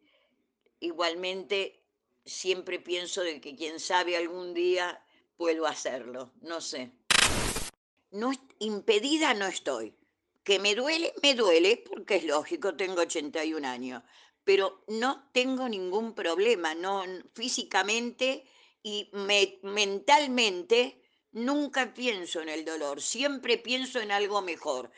igualmente 0.80 1.82
siempre 2.24 2.78
pienso 2.78 3.22
de 3.22 3.40
que 3.40 3.56
quien 3.56 3.80
sabe 3.80 4.16
algún 4.16 4.54
día 4.54 5.02
puedo 5.36 5.66
hacerlo, 5.66 6.32
no 6.40 6.60
sé. 6.60 6.90
No, 8.10 8.32
impedida 8.58 9.34
no 9.34 9.46
estoy. 9.46 9.94
Que 10.44 10.58
me 10.58 10.74
duele, 10.74 11.12
me 11.22 11.34
duele, 11.34 11.76
porque 11.76 12.16
es 12.16 12.24
lógico, 12.24 12.74
tengo 12.74 13.02
81 13.02 13.64
años, 13.66 14.02
pero 14.44 14.82
no 14.88 15.28
tengo 15.32 15.68
ningún 15.68 16.14
problema, 16.14 16.74
no 16.74 17.04
físicamente 17.34 18.44
y 18.82 19.10
mentalmente 19.62 21.02
nunca 21.32 21.92
pienso 21.92 22.40
en 22.40 22.48
el 22.48 22.64
dolor, 22.64 23.02
siempre 23.02 23.58
pienso 23.58 24.00
en 24.00 24.10
algo 24.10 24.40
mejor. 24.40 24.90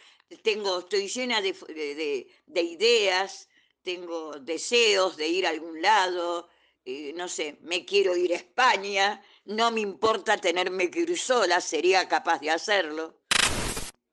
Tengo, 0.43 0.79
estoy 0.79 1.09
llena 1.09 1.43
de 1.43 2.63
ideas, 2.63 3.50
tengo 3.83 4.39
deseos 4.39 5.17
de 5.17 5.29
ir 5.29 5.47
a 5.47 5.51
algún 5.51 5.81
lado, 5.81 6.49
eh, 6.85 7.13
no 7.15 7.29
sé, 7.29 7.59
me 7.63 7.85
quiero 7.85 8.17
ir 8.17 8.33
a 8.33 8.37
España, 8.37 9.23
no 9.45 9.71
me 9.71 9.81
importa 9.81 10.39
tenerme 10.39 10.91
que 10.91 11.01
ir 11.01 11.19
sola, 11.19 11.61
sería 11.61 12.09
capaz 12.09 12.41
de 12.41 12.51
hacerlo. 12.51 13.21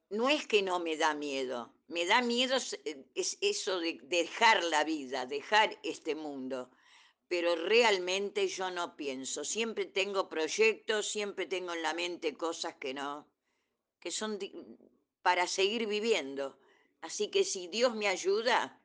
No 0.10 0.30
es 0.30 0.47
que 0.47 0.62
no 0.62 0.80
me 0.80 0.95
da 0.95 1.13
miedo, 1.13 1.73
me 1.88 2.06
da 2.06 2.21
miedo 2.21 2.58
eh, 2.86 3.06
es 3.15 3.38
eso 3.41 3.80
de 3.80 3.99
dejar 4.03 4.63
la 4.63 4.84
vida, 4.84 5.25
dejar 5.25 5.80
este 5.84 6.15
mundo, 6.15 6.69
pero 7.27 7.56
realmente 7.56 8.47
yo 8.47 8.71
no 8.71 8.95
pienso, 8.95 9.43
siempre 9.43 9.86
tengo 9.86 10.30
proyectos, 10.30 11.08
siempre 11.08 11.45
tengo 11.45 11.73
en 11.73 11.82
la 11.82 11.93
mente 11.93 12.36
cosas 12.36 12.75
que 12.75 12.93
no, 12.93 13.27
que 13.99 14.12
son 14.12 14.39
para 15.21 15.47
seguir 15.47 15.88
viviendo. 15.88 16.58
Así 17.01 17.30
que 17.30 17.43
si 17.43 17.67
Dios 17.67 17.95
me 17.95 18.08
ayuda, 18.08 18.76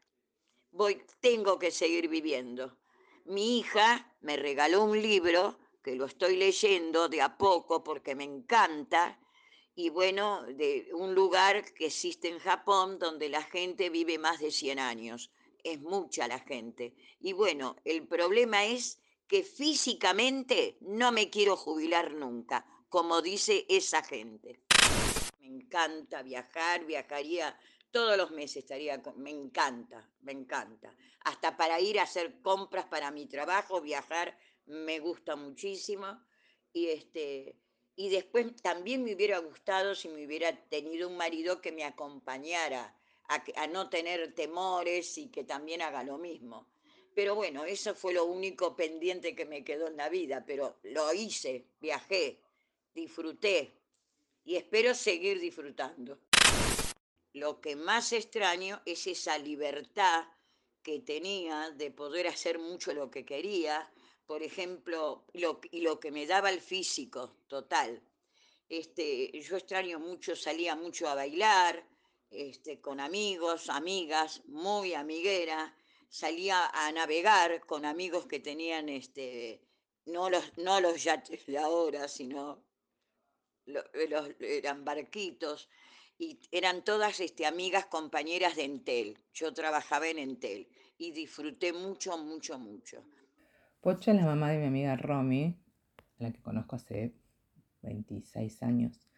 voy, 0.72 1.02
tengo 1.20 1.58
que 1.58 1.70
seguir 1.70 2.08
viviendo. 2.08 2.76
Mi 3.24 3.58
hija 3.58 4.16
me 4.20 4.37
regaló 4.37 4.82
un 4.85 5.00
libro 5.00 5.58
que 5.82 5.94
lo 5.94 6.06
estoy 6.06 6.37
leyendo 6.37 7.08
de 7.08 7.22
a 7.22 7.37
poco 7.37 7.85
porque 7.85 8.14
me 8.14 8.24
encanta, 8.24 9.18
y 9.74 9.88
bueno, 9.88 10.42
de 10.42 10.88
un 10.92 11.14
lugar 11.14 11.64
que 11.72 11.87
existe 11.87 12.28
en 12.28 12.38
Japón 12.38 12.98
donde 12.98 13.28
la 13.28 13.42
gente 13.42 13.88
vive 13.88 14.18
más 14.18 14.40
de 14.40 14.50
100 14.50 14.78
años. 14.78 15.30
Es 15.64 15.80
mucha 15.80 16.28
la 16.28 16.40
gente. 16.40 16.94
Y 17.20 17.32
bueno, 17.32 17.76
el 17.85 18.06
problema 18.06 18.64
es 18.64 19.00
que 19.28 19.42
físicamente 19.42 20.76
no 20.80 21.11
me 21.11 21.30
quiero 21.30 21.56
jubilar 21.56 22.12
nunca, 22.12 22.66
como 22.88 23.22
dice 23.22 23.64
esa 23.68 24.02
gente. 24.02 24.61
Me 25.40 25.46
encanta 25.46 26.22
viajar, 26.22 26.85
viajaría 26.85 27.58
todos 27.92 28.16
los 28.16 28.31
meses, 28.33 28.64
estaría, 28.64 29.00
me 29.16 29.31
encanta, 29.31 30.11
me 30.22 30.33
encanta. 30.33 30.96
Hasta 31.20 31.57
para 31.57 31.78
ir 31.78 32.00
a 32.00 32.05
hacer 32.05 32.40
compras 32.40 32.87
para 32.87 33.11
mi 33.11 33.26
trabajo, 33.26 33.81
viajar, 33.81 34.37
me 34.66 34.98
gusta 34.98 35.37
muchísimo. 35.37 36.20
Y, 36.72 36.88
este, 36.88 37.61
y 37.94 38.09
después 38.09 38.57
también 38.62 39.05
me 39.05 39.14
hubiera 39.14 39.38
gustado 39.38 39.94
si 39.94 40.09
me 40.09 40.26
hubiera 40.26 40.68
tenido 40.68 41.09
un 41.09 41.16
marido 41.16 41.61
que 41.61 41.70
me 41.70 41.85
acompañara 41.85 42.96
a, 43.28 43.44
a 43.57 43.66
no 43.66 43.90
tener 43.90 44.35
temores 44.35 45.18
y 45.18 45.31
que 45.31 45.44
también 45.44 45.83
haga 45.83 46.02
lo 46.02 46.18
mismo. 46.18 46.72
Pero 47.14 47.35
bueno, 47.35 47.64
eso 47.64 47.94
fue 47.94 48.14
lo 48.14 48.24
único 48.24 48.74
pendiente 48.74 49.37
que 49.37 49.44
me 49.44 49.62
quedó 49.62 49.88
en 49.88 49.98
la 49.98 50.09
vida, 50.09 50.44
pero 50.46 50.78
lo 50.83 51.12
hice, 51.12 51.66
viajé, 51.78 52.40
disfruté 52.94 53.78
y 54.44 54.57
espero 54.57 54.94
seguir 54.94 55.38
disfrutando. 55.38 56.18
Lo 57.33 57.61
que 57.61 57.77
más 57.77 58.12
extraño 58.12 58.83
es 58.85 59.07
esa 59.07 59.38
libertad 59.38 60.25
que 60.83 61.01
tenía 61.01 61.71
de 61.71 61.90
poder 61.90 62.27
hacer 62.27 62.59
mucho 62.59 62.92
lo 62.92 63.11
que 63.11 63.25
quería, 63.25 63.90
por 64.27 64.42
ejemplo, 64.42 65.25
lo, 65.33 65.61
y 65.71 65.81
lo 65.81 66.01
que 66.01 66.11
me 66.11 66.27
daba 66.27 66.51
el 66.51 66.61
físico 66.61 67.37
total. 67.47 68.03
Este, 68.68 69.31
yo 69.40 69.57
extraño 69.57 69.99
mucho, 69.99 70.35
salía 70.35 70.75
mucho 70.77 71.09
a 71.09 71.14
bailar, 71.14 71.87
este, 72.31 72.81
con 72.81 73.01
amigos, 73.01 73.68
amigas, 73.68 74.42
muy 74.47 74.95
amiguera, 74.95 75.77
salía 76.09 76.66
a 76.73 76.90
navegar 76.92 77.64
con 77.66 77.85
amigos 77.85 78.27
que 78.27 78.40
tenían, 78.40 78.88
este, 78.88 79.61
no, 80.07 80.31
los, 80.31 81.05
yates 81.05 81.47
de 81.47 81.59
ahora, 81.59 82.09
sino 82.09 82.64
los, 83.66 84.31
eran 84.40 84.85
barquitos, 84.85 85.68
y 86.22 86.38
eran 86.52 86.85
todas 86.85 87.18
este, 87.18 87.46
amigas, 87.46 87.87
compañeras 87.87 88.54
de 88.54 88.62
Entel. 88.62 89.18
Yo 89.35 89.52
trabajaba 89.52 90.06
en 90.06 90.20
Entel 90.20 90.68
y 90.96 91.11
disfruté 91.11 91.72
mucho, 91.72 92.16
mucho, 92.16 92.61
mucho. 92.61 93.02
Pocha 93.80 94.12
es 94.12 94.18
la 94.18 94.26
mamá 94.26 94.52
de 94.52 94.58
mi 94.58 94.66
amiga 94.66 94.94
Romy, 94.94 95.58
la 96.18 96.30
que 96.30 96.40
conozco 96.40 96.76
hace 96.76 97.16
26 97.82 98.62
años. 98.62 99.08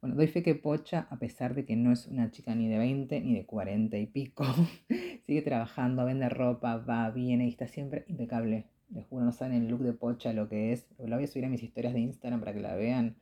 Bueno, 0.00 0.16
doy 0.16 0.28
fe 0.28 0.42
que 0.42 0.54
Pocha, 0.54 1.06
a 1.10 1.18
pesar 1.18 1.54
de 1.54 1.66
que 1.66 1.76
no 1.76 1.92
es 1.92 2.06
una 2.06 2.30
chica 2.30 2.54
ni 2.54 2.68
de 2.68 2.78
20 2.78 3.20
ni 3.20 3.34
de 3.34 3.44
40 3.44 3.98
y 3.98 4.06
pico, 4.06 4.46
sigue 5.26 5.42
trabajando, 5.42 6.06
vende 6.06 6.30
ropa, 6.30 6.78
va, 6.78 7.10
viene 7.10 7.44
y 7.44 7.50
está 7.50 7.68
siempre 7.68 8.06
impecable. 8.08 8.70
Les 8.88 9.04
juro, 9.04 9.26
no 9.26 9.32
saben 9.32 9.62
el 9.62 9.68
look 9.68 9.82
de 9.82 9.92
Pocha 9.92 10.32
lo 10.32 10.48
que 10.48 10.72
es. 10.72 10.86
Lo 10.96 11.16
voy 11.16 11.24
a 11.24 11.28
subir 11.28 11.44
a 11.44 11.50
mis 11.50 11.62
historias 11.62 11.92
de 11.92 12.00
Instagram 12.00 12.40
para 12.40 12.54
que 12.54 12.60
la 12.60 12.74
vean. 12.76 13.18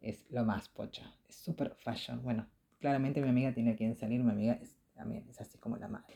Es 0.00 0.24
lo 0.30 0.46
más 0.46 0.70
Pocha. 0.70 1.12
Es 1.28 1.36
súper 1.36 1.76
fashion. 1.78 2.22
Bueno, 2.22 2.48
claramente 2.80 3.20
mi 3.22 3.28
amiga 3.28 3.52
tiene 3.52 3.76
quien 3.76 3.94
salir. 3.94 4.22
Mi 4.24 4.32
amiga 4.32 4.54
es, 4.54 4.76
también 4.94 5.24
es 5.28 5.40
así 5.40 5.58
como 5.58 5.76
la 5.76 5.88
madre. 5.88 6.06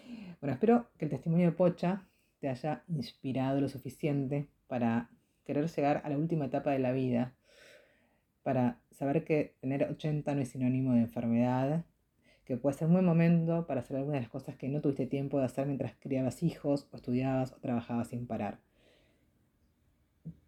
Bueno, 0.40 0.54
espero 0.54 0.88
que 0.98 1.04
el 1.04 1.10
testimonio 1.10 1.46
de 1.46 1.52
Pocha 1.52 2.06
te 2.40 2.48
haya 2.48 2.82
inspirado 2.88 3.60
lo 3.60 3.68
suficiente 3.68 4.48
para 4.66 5.10
querer 5.44 5.68
llegar 5.68 6.02
a 6.04 6.08
la 6.08 6.18
última 6.18 6.46
etapa 6.46 6.70
de 6.72 6.78
la 6.78 6.92
vida, 6.92 7.34
para 8.42 8.80
saber 8.90 9.24
que 9.24 9.54
tener 9.60 9.84
80 9.84 10.34
no 10.34 10.40
es 10.40 10.48
sinónimo 10.48 10.94
de 10.94 11.00
enfermedad, 11.00 11.84
que 12.44 12.56
puede 12.56 12.76
ser 12.76 12.88
un 12.88 12.94
buen 12.94 13.04
momento 13.04 13.66
para 13.66 13.80
hacer 13.80 13.96
algunas 13.96 14.18
de 14.18 14.22
las 14.22 14.30
cosas 14.30 14.56
que 14.56 14.68
no 14.68 14.80
tuviste 14.80 15.06
tiempo 15.06 15.38
de 15.38 15.46
hacer 15.46 15.66
mientras 15.66 15.94
criabas 15.98 16.42
hijos, 16.42 16.88
o 16.92 16.96
estudiabas, 16.96 17.52
o 17.52 17.56
trabajabas 17.56 18.08
sin 18.08 18.26
parar. 18.26 18.58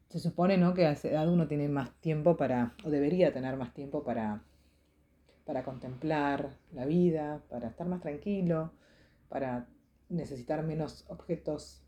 Se 0.08 0.18
supone 0.18 0.58
¿no? 0.58 0.74
que 0.74 0.86
a 0.86 0.92
esa 0.92 1.08
edad 1.08 1.28
uno 1.28 1.48
tiene 1.48 1.68
más 1.68 1.92
tiempo 2.00 2.36
para, 2.36 2.74
o 2.84 2.90
debería 2.90 3.32
tener 3.32 3.56
más 3.56 3.72
tiempo 3.72 4.04
para, 4.04 4.42
para 5.46 5.62
contemplar 5.62 6.50
la 6.72 6.84
vida, 6.84 7.42
para 7.48 7.68
estar 7.68 7.86
más 7.86 8.02
tranquilo, 8.02 8.72
para 9.28 9.68
necesitar 10.08 10.62
menos 10.64 11.04
objetos 11.08 11.86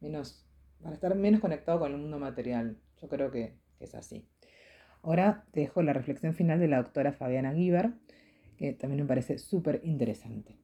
menos, 0.00 0.46
para 0.80 0.94
estar 0.94 1.14
menos 1.14 1.40
conectado 1.40 1.80
con 1.80 1.92
el 1.92 1.98
mundo 1.98 2.18
material. 2.18 2.78
Yo 3.02 3.08
creo 3.08 3.30
que, 3.30 3.58
es 3.80 3.94
así. 3.94 4.26
Ahora 5.02 5.46
te 5.52 5.60
dejo 5.60 5.82
la 5.82 5.92
reflexión 5.92 6.34
final 6.34 6.60
de 6.60 6.68
la 6.68 6.82
doctora 6.82 7.12
Fabiana 7.12 7.54
Giver, 7.54 7.92
que 8.58 8.74
también 8.74 9.02
me 9.02 9.08
parece 9.08 9.38
súper 9.38 9.80
interesante. 9.84 10.56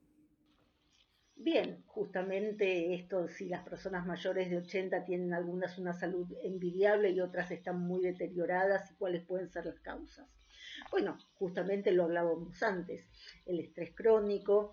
Bien, 1.35 1.83
justamente 1.87 2.93
esto, 2.93 3.27
si 3.27 3.49
las 3.49 3.63
personas 3.63 4.05
mayores 4.05 4.49
de 4.49 4.57
80 4.57 5.05
tienen 5.05 5.33
algunas 5.33 5.77
una 5.79 5.93
salud 5.93 6.31
envidiable 6.43 7.09
y 7.09 7.19
otras 7.19 7.51
están 7.51 7.79
muy 7.81 8.01
deterioradas, 8.01 8.91
¿y 8.91 8.95
cuáles 8.95 9.23
pueden 9.23 9.49
ser 9.49 9.65
las 9.65 9.79
causas? 9.79 10.27
Bueno, 10.91 11.17
justamente 11.35 11.91
lo 11.91 12.03
hablábamos 12.03 12.61
antes, 12.63 13.09
el 13.45 13.59
estrés 13.59 13.93
crónico, 13.93 14.71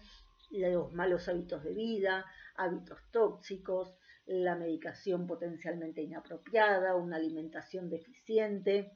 los 0.51 0.93
malos 0.93 1.29
hábitos 1.29 1.65
de 1.65 1.75
vida, 1.75 2.25
hábitos 2.57 2.99
tóxicos, 3.11 3.97
la 4.27 4.57
medicación 4.57 5.27
potencialmente 5.27 6.03
inapropiada, 6.03 6.95
una 6.95 7.17
alimentación 7.17 7.91
deficiente, 7.91 8.93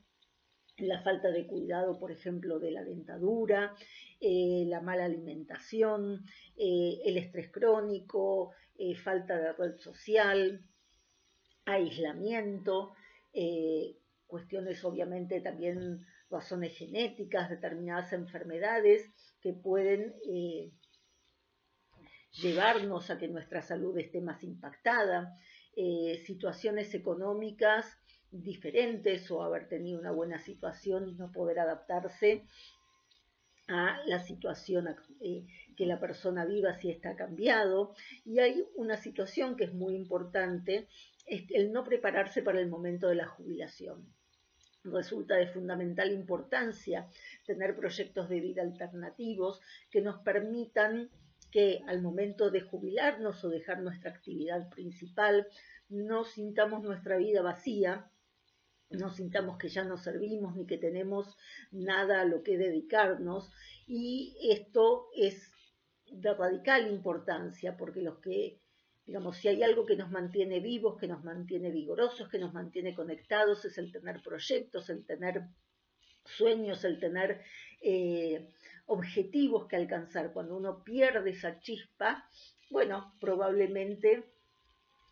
la 0.78 1.02
falta 1.02 1.30
de 1.30 1.46
cuidado, 1.46 1.98
por 1.98 2.12
ejemplo, 2.12 2.58
de 2.58 2.70
la 2.70 2.84
dentadura, 2.84 3.74
eh, 4.20 4.64
la 4.66 4.80
mala 4.80 5.04
alimentación, 5.04 6.24
eh, 6.56 7.00
el 7.04 7.18
estrés 7.18 7.50
crónico, 7.50 8.52
eh, 8.78 8.94
falta 8.94 9.36
de 9.36 9.52
red 9.52 9.76
social, 9.78 10.62
aislamiento, 11.64 12.94
cuestiones 14.26 14.84
obviamente 14.84 15.40
también 15.40 16.04
razones 16.30 16.76
genéticas, 16.76 17.48
determinadas 17.50 18.12
enfermedades 18.12 19.10
que 19.40 19.52
pueden 19.52 20.14
llevarnos 22.32 23.10
a 23.10 23.18
que 23.18 23.28
nuestra 23.28 23.62
salud 23.62 23.96
esté 23.98 24.20
más 24.20 24.42
impactada, 24.42 25.36
eh, 25.76 26.22
situaciones 26.24 26.94
económicas 26.94 27.98
diferentes 28.30 29.30
o 29.30 29.42
haber 29.42 29.68
tenido 29.68 29.98
una 29.98 30.10
buena 30.10 30.38
situación 30.38 31.08
y 31.08 31.14
no 31.14 31.32
poder 31.32 31.60
adaptarse 31.60 32.44
a 33.68 34.00
la 34.06 34.20
situación 34.20 34.88
eh, 35.20 35.46
que 35.76 35.86
la 35.86 36.00
persona 36.00 36.44
viva 36.44 36.74
si 36.74 36.90
está 36.90 37.16
cambiado. 37.16 37.94
Y 38.24 38.38
hay 38.38 38.64
una 38.76 38.96
situación 38.96 39.56
que 39.56 39.64
es 39.64 39.74
muy 39.74 39.94
importante, 39.94 40.88
es 41.26 41.50
el 41.50 41.72
no 41.72 41.84
prepararse 41.84 42.42
para 42.42 42.60
el 42.60 42.68
momento 42.68 43.08
de 43.08 43.16
la 43.16 43.26
jubilación. 43.26 44.14
Resulta 44.92 45.36
de 45.36 45.48
fundamental 45.48 46.12
importancia 46.12 47.08
tener 47.46 47.76
proyectos 47.76 48.28
de 48.28 48.40
vida 48.40 48.62
alternativos 48.62 49.60
que 49.90 50.00
nos 50.00 50.20
permitan 50.20 51.10
que 51.50 51.80
al 51.86 52.02
momento 52.02 52.50
de 52.50 52.60
jubilarnos 52.60 53.42
o 53.44 53.48
dejar 53.48 53.80
nuestra 53.80 54.10
actividad 54.10 54.68
principal, 54.68 55.46
no 55.88 56.24
sintamos 56.24 56.82
nuestra 56.82 57.16
vida 57.16 57.42
vacía, 57.42 58.10
no 58.90 59.10
sintamos 59.10 59.58
que 59.58 59.68
ya 59.68 59.84
no 59.84 59.98
servimos 59.98 60.56
ni 60.56 60.66
que 60.66 60.78
tenemos 60.78 61.36
nada 61.70 62.20
a 62.20 62.24
lo 62.24 62.42
que 62.42 62.58
dedicarnos. 62.58 63.50
Y 63.86 64.36
esto 64.50 65.08
es 65.16 65.50
de 66.06 66.34
radical 66.34 66.88
importancia 66.88 67.76
porque 67.76 68.02
los 68.02 68.18
que, 68.18 68.60
digamos, 69.08 69.38
si 69.38 69.48
hay 69.48 69.62
algo 69.62 69.86
que 69.86 69.96
nos 69.96 70.10
mantiene 70.10 70.60
vivos, 70.60 71.00
que 71.00 71.08
nos 71.08 71.24
mantiene 71.24 71.70
vigorosos, 71.70 72.28
que 72.28 72.38
nos 72.38 72.52
mantiene 72.52 72.94
conectados, 72.94 73.64
es 73.64 73.78
el 73.78 73.90
tener 73.90 74.20
proyectos, 74.22 74.90
el 74.90 75.06
tener 75.06 75.44
sueños, 76.26 76.84
el 76.84 77.00
tener 77.00 77.40
eh, 77.80 78.52
objetivos 78.84 79.66
que 79.66 79.76
alcanzar. 79.76 80.34
Cuando 80.34 80.58
uno 80.58 80.84
pierde 80.84 81.30
esa 81.30 81.58
chispa, 81.58 82.28
bueno, 82.68 83.14
probablemente 83.18 84.24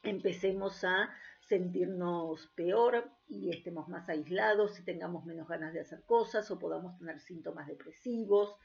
empecemos 0.02 0.84
a 0.84 1.08
sentirnos 1.48 2.48
peor 2.54 3.10
y 3.26 3.48
estemos 3.48 3.88
más 3.88 4.10
aislados 4.10 4.78
y 4.78 4.84
tengamos 4.84 5.24
menos 5.24 5.48
ganas 5.48 5.72
de 5.72 5.80
hacer 5.80 6.02
cosas 6.04 6.50
o 6.50 6.58
podamos 6.58 6.98
tener 6.98 7.18
síntomas 7.20 7.66
depresivos. 7.66 8.56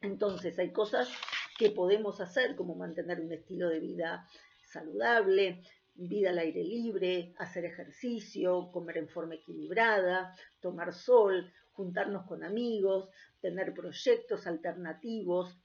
Entonces 0.00 0.56
hay 0.60 0.72
cosas 0.72 1.10
que 1.58 1.70
podemos 1.70 2.20
hacer 2.20 2.56
como 2.56 2.74
mantener 2.74 3.20
un 3.20 3.32
estilo 3.32 3.68
de 3.68 3.80
vida 3.80 4.26
saludable, 4.64 5.62
vida 5.94 6.30
al 6.30 6.38
aire 6.38 6.62
libre, 6.62 7.34
hacer 7.38 7.64
ejercicio, 7.64 8.70
comer 8.70 8.98
en 8.98 9.08
forma 9.08 9.36
equilibrada, 9.36 10.34
tomar 10.60 10.92
sol, 10.92 11.50
juntarnos 11.72 12.26
con 12.26 12.44
amigos, 12.44 13.08
tener 13.40 13.72
proyectos 13.72 14.46
alternativos, 14.46 15.58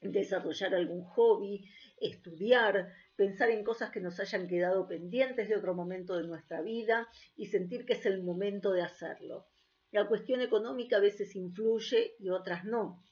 desarrollar 0.00 0.74
algún 0.74 1.02
hobby, 1.02 1.68
estudiar, 2.00 2.92
pensar 3.16 3.50
en 3.50 3.64
cosas 3.64 3.90
que 3.90 4.00
nos 4.00 4.18
hayan 4.20 4.48
quedado 4.48 4.86
pendientes 4.88 5.48
de 5.48 5.56
otro 5.56 5.74
momento 5.74 6.16
de 6.16 6.26
nuestra 6.26 6.62
vida 6.62 7.08
y 7.36 7.46
sentir 7.46 7.84
que 7.84 7.94
es 7.94 8.06
el 8.06 8.22
momento 8.22 8.72
de 8.72 8.82
hacerlo. 8.82 9.46
La 9.90 10.06
cuestión 10.06 10.40
económica 10.40 10.96
a 10.96 11.00
veces 11.00 11.34
influye 11.34 12.14
y 12.18 12.30
otras 12.30 12.64
no, 12.64 13.02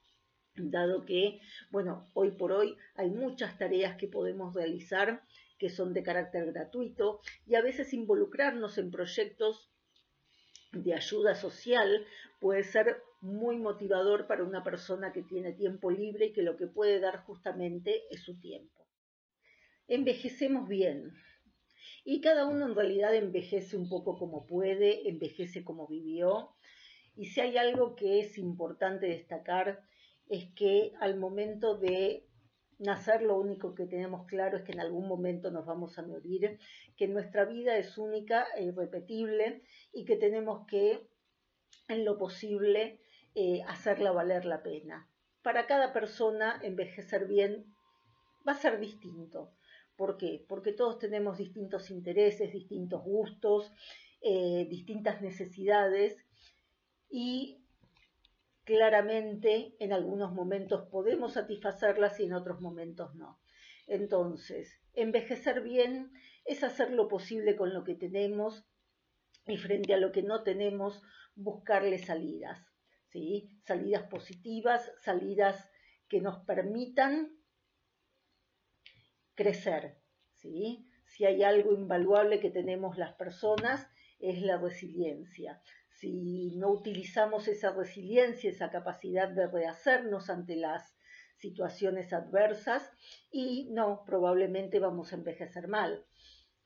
dado 0.59 1.05
que, 1.05 1.41
bueno, 1.71 2.09
hoy 2.15 2.33
por 2.33 2.53
hoy 2.53 2.77
hay 2.95 3.11
muchas 3.11 3.59
tareas 3.59 3.97
que 3.97 4.09
podemos 4.09 4.55
realizar 4.55 5.23
que 5.59 5.71
son 5.71 5.93
de 5.93 6.03
carácter 6.03 6.53
gratuito 6.53 7.21
y 7.47 7.57
a 7.57 7.63
veces 7.63 7.93
involucrarnos 7.93 8.79
en 8.79 8.91
proyectos 8.91 9.71
de 10.73 10.95
ayuda 10.95 11.35
social 11.35 12.07
puede 12.41 12.63
ser 12.63 13.03
muy 13.21 13.59
motivador 13.59 14.27
para 14.27 14.45
una 14.45 14.63
persona 14.63 15.13
que 15.13 15.23
tiene 15.23 15.53
tiempo 15.53 15.91
libre 15.91 16.27
y 16.27 16.33
que 16.33 16.43
lo 16.43 16.57
que 16.57 16.67
puede 16.67 17.01
dar 17.01 17.25
justamente 17.25 18.03
es 18.11 18.23
su 18.23 18.39
tiempo. 18.39 18.87
Envejecemos 19.89 20.69
bien 20.69 21.13
y 22.05 22.21
cada 22.21 22.47
uno 22.47 22.67
en 22.67 22.75
realidad 22.75 23.15
envejece 23.15 23.77
un 23.77 23.89
poco 23.89 24.19
como 24.19 24.47
puede, 24.47 25.09
envejece 25.09 25.65
como 25.65 25.89
vivió 25.89 26.55
y 27.17 27.27
si 27.27 27.41
hay 27.41 27.57
algo 27.57 27.97
que 27.97 28.21
es 28.21 28.39
importante 28.39 29.07
destacar 29.07 29.83
es 30.29 30.53
que 30.55 30.93
al 31.01 31.17
momento 31.17 31.77
de 31.77 32.25
nacer 32.79 33.23
lo 33.23 33.37
único 33.39 33.75
que 33.75 33.87
tenemos 33.87 34.27
claro 34.27 34.57
es 34.57 34.65
que 34.65 34.73
en 34.73 34.81
algún 34.81 35.09
momento 35.09 35.51
nos 35.51 35.67
vamos 35.67 35.99
a 35.99 36.03
morir, 36.03 36.59
que 36.97 37.09
nuestra 37.09 37.45
vida 37.45 37.77
es 37.77 37.99
única 37.99 38.47
e 38.57 38.65
irrepetible 38.65 39.63
y 39.93 40.05
que 40.05 40.17
tenemos 40.17 40.67
que, 40.67 41.09
en 41.89 42.05
lo 42.05 42.19
posible, 42.19 43.01
eh, 43.35 43.63
hacerla 43.67 44.13
valer 44.13 44.45
la 44.45 44.63
pena. 44.63 45.09
Para 45.43 45.67
cada 45.67 45.93
persona 45.93 46.61
envejecer 46.63 47.27
bien 47.27 47.75
va 48.47 48.53
a 48.53 48.57
ser 48.57 48.79
distinto. 48.79 49.53
¿Por 49.97 50.17
qué? 50.17 50.45
Porque 50.49 50.73
todos 50.73 50.99
tenemos 50.99 51.39
distintos 51.39 51.91
intereses, 51.91 52.53
distintos 52.53 53.03
gustos, 53.03 53.73
eh, 54.21 54.67
distintas 54.71 55.21
necesidades 55.21 56.17
y 57.11 57.58
claramente 58.69 59.75
en 59.79 59.95
algunos 59.95 60.35
momentos 60.35 60.91
podemos 60.91 61.33
satisfacerlas 61.33 62.21
y 62.21 62.25
en 62.25 62.35
otros 62.35 62.61
momentos 62.61 63.15
no. 63.15 63.41
Entonces, 63.87 64.79
envejecer 64.93 65.63
bien 65.63 66.13
es 66.45 66.63
hacer 66.63 66.91
lo 66.91 67.09
posible 67.09 67.57
con 67.57 67.73
lo 67.73 67.83
que 67.83 67.95
tenemos 67.95 68.69
y 69.47 69.57
frente 69.57 69.95
a 69.95 69.97
lo 69.97 70.13
que 70.13 70.23
no 70.23 70.43
tenemos, 70.43 71.01
buscarle 71.35 71.97
salidas, 71.97 72.59
¿sí? 73.07 73.49
Salidas 73.65 74.03
positivas, 74.03 74.93
salidas 74.99 75.71
que 76.07 76.21
nos 76.21 76.45
permitan 76.45 77.39
crecer, 79.35 79.97
¿sí? 80.35 80.91
Si 81.07 81.25
hay 81.25 81.43
algo 81.43 81.73
invaluable 81.73 82.39
que 82.39 82.51
tenemos 82.51 82.99
las 82.99 83.15
personas, 83.15 83.89
es 84.19 84.43
la 84.43 84.59
resiliencia 84.59 85.63
si 85.99 86.53
no 86.57 86.71
utilizamos 86.71 87.49
esa 87.49 87.73
resiliencia, 87.73 88.51
esa 88.51 88.71
capacidad 88.71 89.29
de 89.29 89.49
rehacernos 89.49 90.31
ante 90.31 90.55
las 90.55 90.97
situaciones 91.39 92.13
adversas 92.13 92.89
y 93.31 93.69
no, 93.71 94.05
probablemente 94.07 94.79
vamos 94.79 95.13
a 95.13 95.17
envejecer 95.17 95.67
mal. 95.67 96.05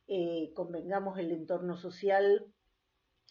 Eh, 0.07 0.53
convengamos 0.55 1.19
el 1.19 1.31
entorno 1.31 1.77
social 1.77 2.47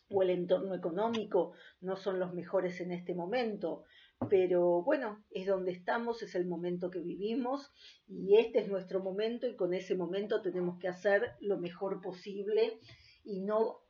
o 0.09 0.23
el 0.23 0.31
entorno 0.31 0.73
económico 0.73 1.53
no 1.79 1.95
son 1.95 2.19
los 2.19 2.33
mejores 2.33 2.81
en 2.81 2.91
este 2.91 3.13
momento, 3.13 3.85
pero 4.29 4.83
bueno, 4.83 5.23
es 5.29 5.45
donde 5.47 5.71
estamos, 5.71 6.23
es 6.23 6.33
el 6.35 6.47
momento 6.47 6.89
que 6.89 7.01
vivimos 7.01 7.71
y 8.07 8.37
este 8.37 8.59
es 8.59 8.67
nuestro 8.67 9.01
momento 9.01 9.47
y 9.47 9.55
con 9.55 9.73
ese 9.73 9.95
momento 9.95 10.41
tenemos 10.41 10.79
que 10.79 10.87
hacer 10.87 11.35
lo 11.39 11.59
mejor 11.59 12.01
posible 12.01 12.79
y 13.23 13.41
no 13.41 13.81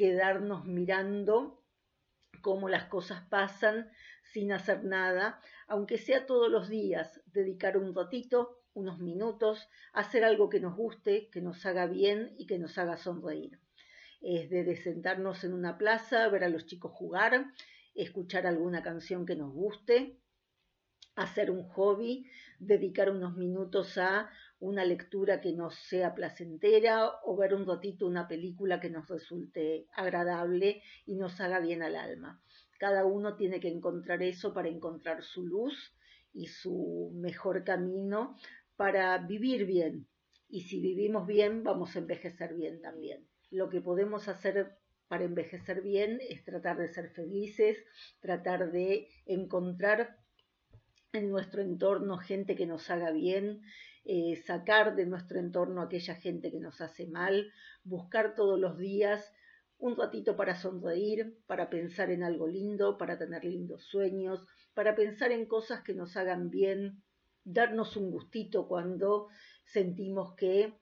quedarnos 0.00 0.64
mirando 0.64 1.62
cómo 2.40 2.70
las 2.70 2.84
cosas 2.86 3.20
pasan 3.28 3.90
sin 4.32 4.50
hacer 4.50 4.82
nada, 4.82 5.42
aunque 5.68 5.98
sea 5.98 6.24
todos 6.24 6.50
los 6.50 6.70
días, 6.70 7.20
dedicar 7.26 7.76
un 7.76 7.94
ratito, 7.94 8.62
unos 8.72 8.98
minutos, 8.98 9.68
hacer 9.92 10.24
algo 10.24 10.48
que 10.48 10.58
nos 10.58 10.74
guste, 10.74 11.28
que 11.28 11.42
nos 11.42 11.66
haga 11.66 11.86
bien 11.86 12.34
y 12.38 12.46
que 12.46 12.58
nos 12.58 12.78
haga 12.78 12.96
sonreír. 12.96 13.60
Es 14.22 14.48
de 14.48 14.74
sentarnos 14.76 15.44
en 15.44 15.52
una 15.52 15.76
plaza, 15.76 16.28
ver 16.28 16.44
a 16.44 16.48
los 16.48 16.64
chicos 16.64 16.92
jugar, 16.92 17.52
escuchar 17.94 18.46
alguna 18.46 18.82
canción 18.82 19.26
que 19.26 19.36
nos 19.36 19.52
guste, 19.52 20.18
hacer 21.14 21.50
un 21.50 21.68
hobby, 21.68 22.26
dedicar 22.58 23.10
unos 23.10 23.36
minutos 23.36 23.98
a 23.98 24.30
una 24.60 24.84
lectura 24.84 25.40
que 25.40 25.52
nos 25.52 25.74
sea 25.74 26.14
placentera 26.14 27.10
o 27.24 27.36
ver 27.36 27.54
un 27.54 27.66
ratito 27.66 28.06
una 28.06 28.28
película 28.28 28.78
que 28.78 28.90
nos 28.90 29.08
resulte 29.08 29.86
agradable 29.94 30.82
y 31.06 31.16
nos 31.16 31.40
haga 31.40 31.60
bien 31.60 31.82
al 31.82 31.96
alma. 31.96 32.40
Cada 32.78 33.04
uno 33.04 33.36
tiene 33.36 33.58
que 33.58 33.68
encontrar 33.68 34.22
eso 34.22 34.54
para 34.54 34.68
encontrar 34.68 35.22
su 35.22 35.46
luz 35.46 35.94
y 36.32 36.46
su 36.46 37.10
mejor 37.14 37.64
camino 37.64 38.36
para 38.76 39.16
vivir 39.18 39.66
bien. 39.66 40.06
Y 40.48 40.62
si 40.62 40.80
vivimos 40.80 41.26
bien, 41.26 41.64
vamos 41.64 41.96
a 41.96 41.98
envejecer 41.98 42.54
bien 42.54 42.80
también. 42.80 43.26
Lo 43.50 43.68
que 43.70 43.80
podemos 43.80 44.28
hacer 44.28 44.76
para 45.08 45.24
envejecer 45.24 45.82
bien 45.82 46.20
es 46.28 46.44
tratar 46.44 46.76
de 46.78 46.88
ser 46.88 47.10
felices, 47.10 47.78
tratar 48.20 48.70
de 48.70 49.08
encontrar 49.26 50.18
en 51.12 51.30
nuestro 51.30 51.62
entorno 51.62 52.18
gente 52.18 52.54
que 52.54 52.66
nos 52.66 52.88
haga 52.90 53.10
bien, 53.10 53.62
eh, 54.04 54.36
sacar 54.46 54.96
de 54.96 55.06
nuestro 55.06 55.38
entorno 55.38 55.82
aquella 55.82 56.14
gente 56.14 56.50
que 56.50 56.60
nos 56.60 56.80
hace 56.80 57.06
mal, 57.06 57.52
buscar 57.84 58.34
todos 58.34 58.58
los 58.58 58.78
días 58.78 59.32
un 59.80 59.96
ratito 59.96 60.36
para 60.36 60.56
sonreír, 60.56 61.38
para 61.46 61.70
pensar 61.70 62.10
en 62.10 62.22
algo 62.22 62.46
lindo, 62.46 62.98
para 62.98 63.18
tener 63.18 63.44
lindos 63.44 63.84
sueños, 63.86 64.44
para 64.74 64.94
pensar 64.94 65.32
en 65.32 65.46
cosas 65.46 65.82
que 65.82 65.94
nos 65.94 66.16
hagan 66.16 66.50
bien, 66.50 67.02
darnos 67.44 67.96
un 67.96 68.10
gustito 68.10 68.68
cuando 68.68 69.28
sentimos 69.64 70.34
que 70.34 70.74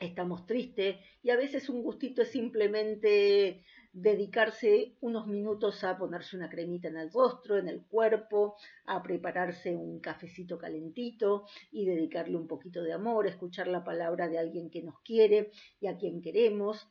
estamos 0.00 0.46
tristes 0.46 0.96
y 1.22 1.30
a 1.30 1.36
veces 1.36 1.68
un 1.68 1.82
gustito 1.82 2.22
es 2.22 2.28
simplemente 2.28 3.64
dedicarse 3.94 4.96
unos 5.00 5.28
minutos 5.28 5.84
a 5.84 5.96
ponerse 5.96 6.36
una 6.36 6.50
cremita 6.50 6.88
en 6.88 6.96
el 6.96 7.12
rostro, 7.12 7.56
en 7.56 7.68
el 7.68 7.86
cuerpo, 7.86 8.56
a 8.86 9.00
prepararse 9.02 9.74
un 9.74 10.00
cafecito 10.00 10.58
calentito 10.58 11.46
y 11.70 11.86
dedicarle 11.86 12.36
un 12.36 12.48
poquito 12.48 12.82
de 12.82 12.92
amor, 12.92 13.28
escuchar 13.28 13.68
la 13.68 13.84
palabra 13.84 14.28
de 14.28 14.38
alguien 14.38 14.68
que 14.68 14.82
nos 14.82 15.00
quiere 15.00 15.52
y 15.80 15.86
a 15.86 15.96
quien 15.96 16.20
queremos. 16.20 16.88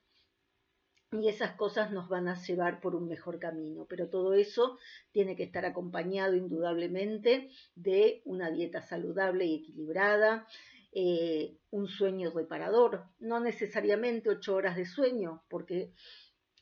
Y 1.12 1.28
esas 1.28 1.52
cosas 1.56 1.92
nos 1.92 2.08
van 2.08 2.28
a 2.28 2.42
llevar 2.42 2.80
por 2.80 2.96
un 2.96 3.08
mejor 3.08 3.38
camino, 3.38 3.86
pero 3.88 4.10
todo 4.10 4.34
eso 4.34 4.80
tiene 5.12 5.36
que 5.36 5.44
estar 5.44 5.66
acompañado 5.66 6.36
indudablemente 6.36 7.50
de 7.76 8.22
una 8.26 8.50
dieta 8.50 8.82
saludable 8.82 9.46
y 9.46 9.56
equilibrada, 9.56 10.48
eh, 10.94 11.58
un 11.70 11.88
sueño 11.88 12.32
reparador, 12.32 13.06
no 13.20 13.40
necesariamente 13.40 14.30
ocho 14.30 14.56
horas 14.56 14.76
de 14.76 14.86
sueño, 14.86 15.44
porque 15.50 15.92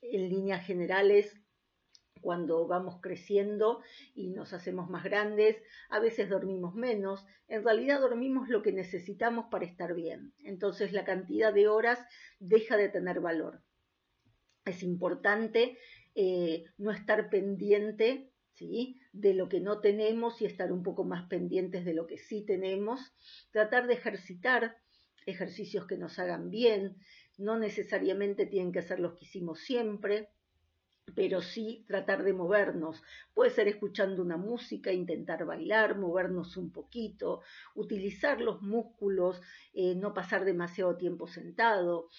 en 0.01 0.29
líneas 0.29 0.65
generales 0.65 1.41
cuando 2.21 2.67
vamos 2.67 2.99
creciendo 3.01 3.81
y 4.13 4.29
nos 4.29 4.53
hacemos 4.53 4.89
más 4.89 5.03
grandes, 5.03 5.57
a 5.89 5.99
veces 5.99 6.29
dormimos 6.29 6.75
menos, 6.75 7.25
en 7.47 7.63
realidad 7.63 7.99
dormimos 7.99 8.47
lo 8.47 8.61
que 8.61 8.71
necesitamos 8.71 9.45
para 9.49 9.65
estar 9.65 9.93
bien, 9.95 10.33
entonces 10.39 10.93
la 10.93 11.03
cantidad 11.03 11.53
de 11.53 11.67
horas 11.67 11.99
deja 12.39 12.77
de 12.77 12.89
tener 12.89 13.19
valor. 13.19 13.63
Es 14.65 14.83
importante 14.83 15.77
eh, 16.13 16.65
no 16.77 16.91
estar 16.91 17.29
pendiente 17.29 18.31
¿sí? 18.53 18.99
de 19.11 19.33
lo 19.33 19.49
que 19.49 19.59
no 19.59 19.79
tenemos 19.79 20.41
y 20.41 20.45
estar 20.45 20.71
un 20.71 20.83
poco 20.83 21.03
más 21.03 21.27
pendientes 21.27 21.83
de 21.83 21.95
lo 21.95 22.05
que 22.05 22.17
sí 22.17 22.45
tenemos, 22.45 23.13
tratar 23.51 23.87
de 23.87 23.95
ejercitar 23.95 24.77
ejercicios 25.25 25.85
que 25.87 25.97
nos 25.97 26.19
hagan 26.19 26.49
bien, 26.49 26.97
no 27.41 27.57
necesariamente 27.57 28.45
tienen 28.45 28.71
que 28.71 28.81
ser 28.83 28.99
los 28.99 29.13
que 29.13 29.25
hicimos 29.25 29.59
siempre, 29.59 30.29
pero 31.15 31.41
sí 31.41 31.83
tratar 31.87 32.23
de 32.23 32.33
movernos. 32.33 33.01
Puede 33.33 33.49
ser 33.49 33.67
escuchando 33.67 34.21
una 34.21 34.37
música, 34.37 34.91
intentar 34.91 35.45
bailar, 35.45 35.97
movernos 35.97 36.55
un 36.57 36.71
poquito, 36.71 37.41
utilizar 37.75 38.39
los 38.39 38.61
músculos, 38.61 39.41
eh, 39.73 39.95
no 39.95 40.13
pasar 40.13 40.45
demasiado 40.45 40.95
tiempo 40.97 41.27
sentado. 41.27 42.09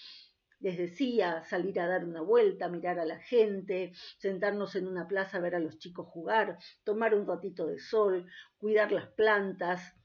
Les 0.58 0.76
decía, 0.76 1.42
salir 1.44 1.80
a 1.80 1.86
dar 1.86 2.04
una 2.04 2.20
vuelta, 2.20 2.68
mirar 2.68 2.98
a 2.98 3.04
la 3.04 3.18
gente, 3.18 3.92
sentarnos 4.18 4.76
en 4.76 4.86
una 4.86 5.08
plaza 5.08 5.40
ver 5.40 5.54
a 5.54 5.60
los 5.60 5.78
chicos 5.78 6.06
jugar, 6.08 6.58
tomar 6.84 7.14
un 7.14 7.26
ratito 7.26 7.66
de 7.66 7.78
sol, 7.78 8.26
cuidar 8.58 8.92
las 8.92 9.08
plantas, 9.08 9.96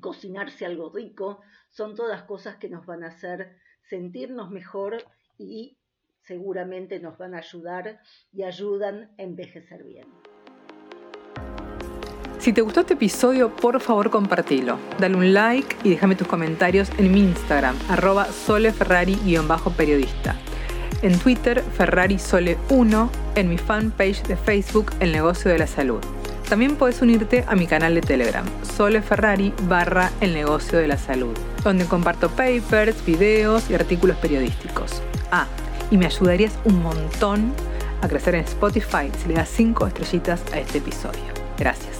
cocinarse 0.00 0.66
algo 0.66 0.90
rico, 0.90 1.40
son 1.70 1.94
todas 1.94 2.22
cosas 2.24 2.56
que 2.56 2.68
nos 2.68 2.84
van 2.84 3.04
a 3.04 3.08
hacer 3.08 3.56
sentirnos 3.88 4.50
mejor 4.50 5.04
y 5.38 5.76
seguramente 6.22 6.98
nos 7.00 7.16
van 7.18 7.34
a 7.34 7.38
ayudar 7.38 8.00
y 8.32 8.42
ayudan 8.42 9.10
a 9.18 9.22
envejecer 9.22 9.84
bien. 9.84 10.06
Si 12.38 12.52
te 12.52 12.60
gustó 12.60 12.80
este 12.80 12.92
episodio, 12.94 13.54
por 13.56 13.80
favor 13.80 14.10
compartilo. 14.10 14.78
Dale 15.00 15.16
un 15.16 15.32
like 15.34 15.76
y 15.82 15.90
déjame 15.90 16.14
tus 16.14 16.28
comentarios 16.28 16.88
en 16.98 17.12
mi 17.12 17.18
Instagram, 17.20 17.76
arroba 17.88 18.26
soleferrari-periodista. 18.26 20.36
En 21.02 21.18
Twitter, 21.18 21.64
ferrarisole1, 21.76 23.10
en 23.34 23.48
mi 23.48 23.58
fanpage 23.58 24.22
de 24.22 24.36
Facebook, 24.36 24.92
El 25.00 25.10
Negocio 25.12 25.50
de 25.50 25.58
la 25.58 25.66
Salud. 25.66 26.00
También 26.48 26.76
puedes 26.76 27.02
unirte 27.02 27.44
a 27.48 27.56
mi 27.56 27.66
canal 27.66 27.94
de 27.94 28.00
Telegram, 28.00 28.44
Sole 28.76 29.02
Ferrari 29.02 29.52
barra 29.62 30.12
el 30.20 30.32
negocio 30.32 30.78
de 30.78 30.86
la 30.86 30.96
salud, 30.96 31.36
donde 31.64 31.86
comparto 31.86 32.30
papers, 32.30 33.04
videos 33.04 33.68
y 33.68 33.74
artículos 33.74 34.16
periodísticos. 34.18 35.02
Ah, 35.32 35.46
y 35.90 35.96
me 35.96 36.06
ayudarías 36.06 36.56
un 36.64 36.82
montón 36.82 37.52
a 38.00 38.08
crecer 38.08 38.36
en 38.36 38.44
Spotify 38.44 39.10
si 39.20 39.28
le 39.28 39.34
das 39.34 39.48
5 39.48 39.88
estrellitas 39.88 40.40
a 40.52 40.60
este 40.60 40.78
episodio. 40.78 41.34
Gracias. 41.58 41.95